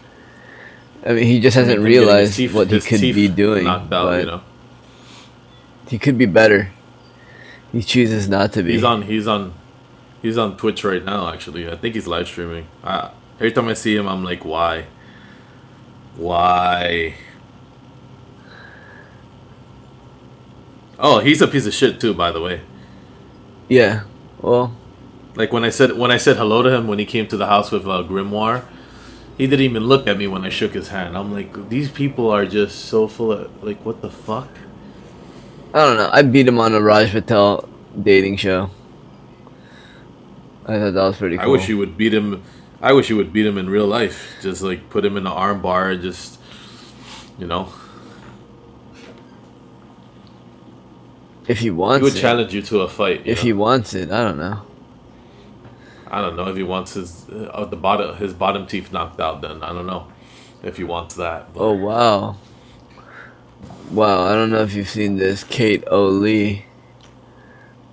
[1.07, 3.67] I mean, he just hasn't realized teeth- what he could be doing.
[3.67, 4.41] Out, but you know.
[5.89, 6.71] he could be better.
[7.73, 8.73] He chooses not to be.
[8.73, 9.03] He's on.
[9.03, 9.55] He's on.
[10.23, 11.29] He's on Twitch right now.
[11.33, 12.67] Actually, I think he's live streaming.
[12.83, 14.87] I, every time I see him, I'm like, why?
[16.17, 17.15] Why?
[20.99, 22.15] Oh, he's a piece of shit too.
[22.15, 22.61] By the way,
[23.69, 24.05] Yeah.
[24.41, 24.75] Well,
[25.35, 27.47] like when I said when I said hello to him when he came to the
[27.47, 28.65] house with uh, Grimoire,
[29.37, 31.17] he didn't even look at me when I shook his hand.
[31.17, 34.49] I'm like, these people are just so full of like, what the fuck?
[35.75, 36.09] I don't know.
[36.13, 37.69] I beat him on a Raj Patel
[38.01, 38.71] dating show.
[40.65, 41.45] I thought that was pretty cool.
[41.45, 42.43] I wish you would beat him.
[42.81, 44.37] I wish you would beat him in real life.
[44.43, 45.91] Just like put him in an arm bar.
[45.91, 46.39] and Just
[47.39, 47.73] you know,
[51.49, 52.21] if he wants, he would it.
[52.21, 53.23] challenge you to a fight.
[53.25, 53.43] if know?
[53.45, 54.63] he wants it, I don't know.
[56.09, 59.43] I don't know if he wants his uh, the bottom his bottom teeth knocked out.
[59.43, 60.09] Then I don't know
[60.63, 61.53] if he wants that.
[61.53, 62.37] But Oh wow.
[63.91, 65.45] Wow, I don't know if you've seen this.
[65.45, 66.65] Kate O'Lee.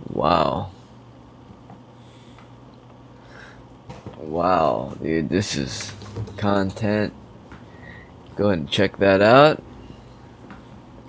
[0.10, 0.72] Wow.
[4.18, 5.94] Wow, dude, this is
[6.38, 7.14] content.
[8.36, 9.62] Go ahead and check that out.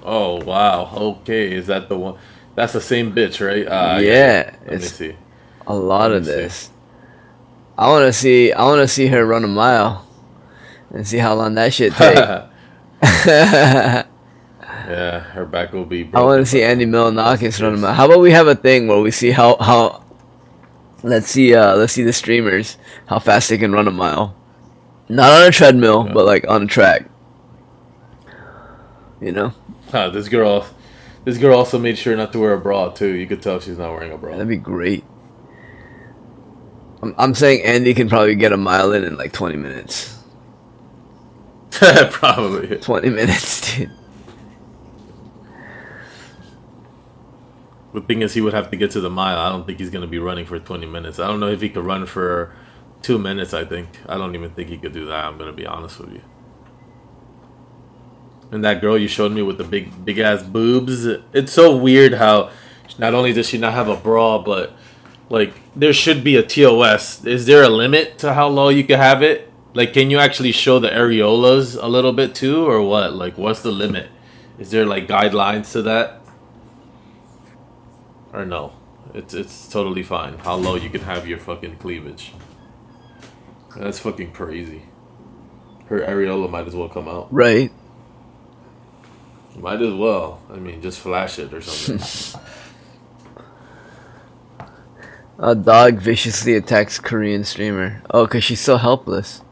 [0.03, 0.91] Oh wow.
[0.95, 2.19] Okay, is that the one?
[2.55, 3.67] That's the same bitch, right?
[3.67, 5.17] Uh, yeah, Let me see.
[5.67, 6.35] a lot of me see.
[6.37, 6.71] this.
[7.77, 8.53] I want to see.
[8.53, 10.07] I want to see her run a mile,
[10.93, 12.15] and see how long that shit take.
[13.03, 14.05] yeah,
[15.21, 16.09] her back will be.
[16.15, 17.95] I want to see Andy Milonakis run a mile.
[17.95, 20.03] How about we have a thing where we see how how.
[21.03, 21.55] Let's see.
[21.55, 24.35] Uh, let's see the streamers how fast they can run a mile.
[25.09, 26.13] Not on a treadmill, Yeah.
[26.15, 27.07] but like on a track.
[29.21, 29.53] You know,
[29.91, 30.67] Huh, this girl,
[31.25, 33.15] this girl also made sure not to wear a bra too.
[33.15, 34.33] You could tell she's not wearing a bra.
[34.33, 35.05] that'd be great.
[37.03, 40.19] I'm, I'm saying Andy can probably get a mile in in like 20 minutes.
[42.11, 42.79] Probably.
[42.79, 43.91] 20 minutes, dude.
[47.93, 49.39] The thing is, he would have to get to the mile.
[49.39, 51.19] I don't think he's gonna be running for 20 minutes.
[51.19, 52.53] I don't know if he could run for
[53.03, 53.55] two minutes.
[53.55, 53.89] I think.
[54.09, 55.25] I don't even think he could do that.
[55.25, 56.23] I'm gonna be honest with you.
[58.51, 61.07] And that girl you showed me with the big, big ass boobs.
[61.33, 62.51] It's so weird how
[62.99, 64.73] not only does she not have a bra, but
[65.29, 67.25] like there should be a TOS.
[67.25, 69.51] Is there a limit to how low you can have it?
[69.73, 73.13] Like, can you actually show the areolas a little bit too, or what?
[73.13, 74.09] Like, what's the limit?
[74.57, 76.21] Is there like guidelines to that?
[78.33, 78.73] Or no?
[79.13, 80.39] It's it's totally fine.
[80.39, 82.33] How low you can have your fucking cleavage.
[83.77, 84.83] That's fucking crazy.
[85.87, 87.33] Her areola might as well come out.
[87.33, 87.73] Right.
[89.57, 90.41] Might as well.
[90.51, 92.41] I mean, just flash it or something.
[95.39, 98.03] A dog viciously attacks Korean streamer.
[98.11, 99.43] Oh, because she's so helpless.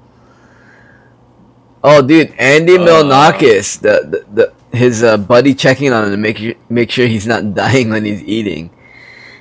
[1.83, 2.79] Oh, dude, Andy Uh.
[2.79, 7.27] Milonakis, the, the, the his uh, buddy checking on him to make make sure he's
[7.27, 8.71] not dying when he's eating.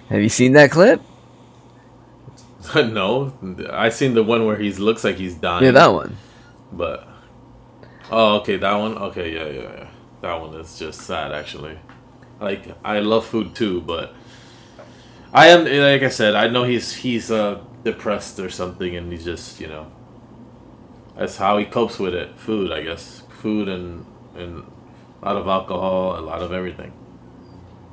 [0.10, 1.02] Have you seen that clip?
[2.76, 3.34] no,
[3.70, 5.64] I seen the one where he looks like he's dying.
[5.64, 6.18] Yeah, that one.
[6.72, 7.08] But
[8.10, 8.98] oh, okay, that one.
[8.98, 9.88] Okay, yeah, yeah, yeah.
[10.22, 11.80] That one is just sad, actually.
[12.40, 14.14] Like I love food too, but
[15.34, 19.26] I am like I said, I know he's he's uh depressed or something, and he's
[19.26, 19.92] just you know
[21.16, 22.38] that's how he copes with it.
[22.38, 24.06] Food, I guess, food and
[24.36, 24.64] and
[25.22, 26.94] a lot of alcohol, a lot of everything.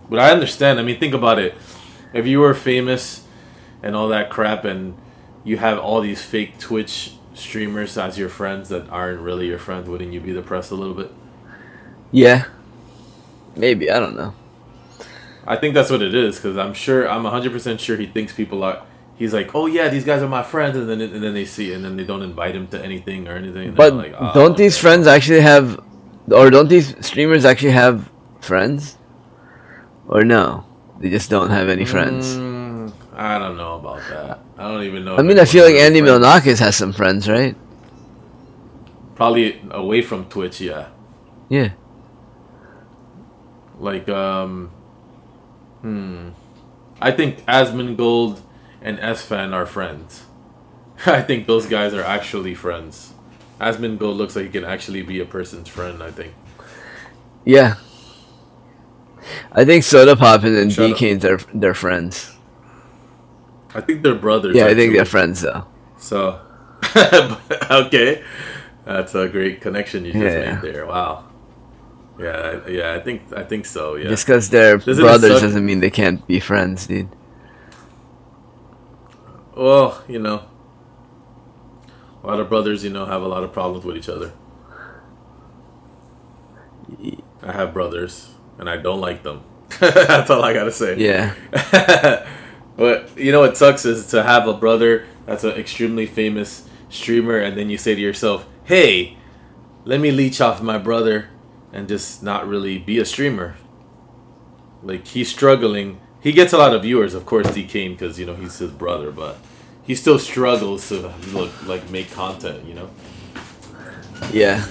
[0.09, 0.79] But I understand.
[0.79, 1.55] I mean, think about it.
[2.13, 3.27] If you were famous
[3.83, 4.97] and all that crap, and
[5.45, 9.89] you have all these fake Twitch streamers as your friends that aren't really your friends,
[9.89, 11.13] wouldn't you be depressed a little bit?
[12.11, 12.47] Yeah.
[13.57, 14.35] Maybe I don't know.
[15.47, 18.63] I think that's what it is because I'm sure I'm 100% sure he thinks people
[18.63, 18.83] are.
[19.17, 21.73] He's like, oh yeah, these guys are my friends, and then and then they see,
[21.73, 23.75] and then they don't invite him to anything or anything.
[23.75, 25.81] But like, "Oh, don't these friends actually have,
[26.31, 28.09] or don't these streamers actually have
[28.41, 28.97] friends?
[30.07, 30.65] Or no,
[31.01, 32.37] they just don't have any friends.
[32.37, 34.39] Mm, I don't know about that.
[34.57, 35.17] I don't even know.
[35.17, 36.25] I mean, I feel like Andy friends.
[36.25, 37.57] Milonakis has some friends, right?
[39.17, 40.89] Probably away from Twitch, yeah.
[41.49, 41.71] Yeah.
[43.79, 44.71] Like, um,
[45.83, 46.31] hmm.
[47.01, 48.41] I think Asmongold
[48.83, 50.25] and Esfand are friends.
[51.07, 53.13] I think those guys are actually friends.
[53.61, 56.03] Asmongold looks like he can actually be a person's friend.
[56.03, 56.35] I think.
[57.45, 57.77] Yeah.
[59.53, 60.97] I think Soda Pop and Shut up.
[60.97, 62.35] DK's are they're friends.
[63.75, 64.57] I think they're brothers.
[64.57, 65.67] Yeah, I think they're friends though.
[65.99, 66.41] So,
[67.71, 68.23] okay,
[68.85, 70.55] that's a great connection you just Yeah.
[70.55, 70.87] made there.
[70.87, 71.28] Wow.
[72.19, 73.95] Yeah, I- yeah, I think I think so.
[73.95, 74.09] Yeah.
[74.09, 77.09] Just because they're Doesn't brothers suck- doesn't mean they can't be friends, dude.
[79.57, 80.43] Well, you know,
[82.23, 84.33] a lot of brothers, you know, have a lot of problems with each other.
[87.43, 89.43] I have brothers, and I don't like them.
[89.81, 90.97] That's all I gotta say.
[90.99, 91.35] Yeah.
[92.77, 97.39] but you know what sucks is to have a brother that's an extremely famous streamer,
[97.39, 99.19] and then you say to yourself, "Hey,
[99.85, 101.29] let me leech off my brother,
[101.73, 103.57] and just not really be a streamer."
[104.83, 106.01] Like he's struggling.
[106.21, 109.11] He gets a lot of viewers, of course, DKane, because you know he's his brother,
[109.11, 109.39] but
[109.83, 112.65] he still struggles to look like make content.
[112.65, 112.91] You know,
[114.33, 114.65] Yeah.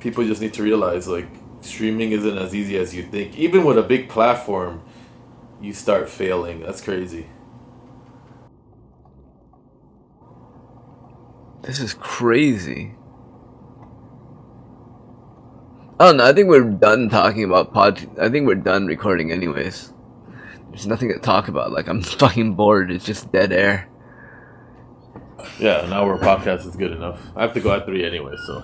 [0.00, 1.26] people just need to realize like
[1.60, 3.36] streaming isn't as easy as you think.
[3.36, 4.80] Even with a big platform,
[5.60, 6.60] you start failing.
[6.60, 7.26] That's crazy.
[11.62, 12.94] This is crazy.
[15.98, 16.26] I don't know.
[16.26, 18.06] I think we're done talking about pod.
[18.20, 19.92] I think we're done recording, anyways.
[20.70, 21.72] There's nothing to talk about.
[21.72, 22.90] Like I'm fucking bored.
[22.90, 23.88] It's just dead air.
[25.58, 27.20] Yeah, an hour podcast is good enough.
[27.34, 28.62] I have to go at three anyway, so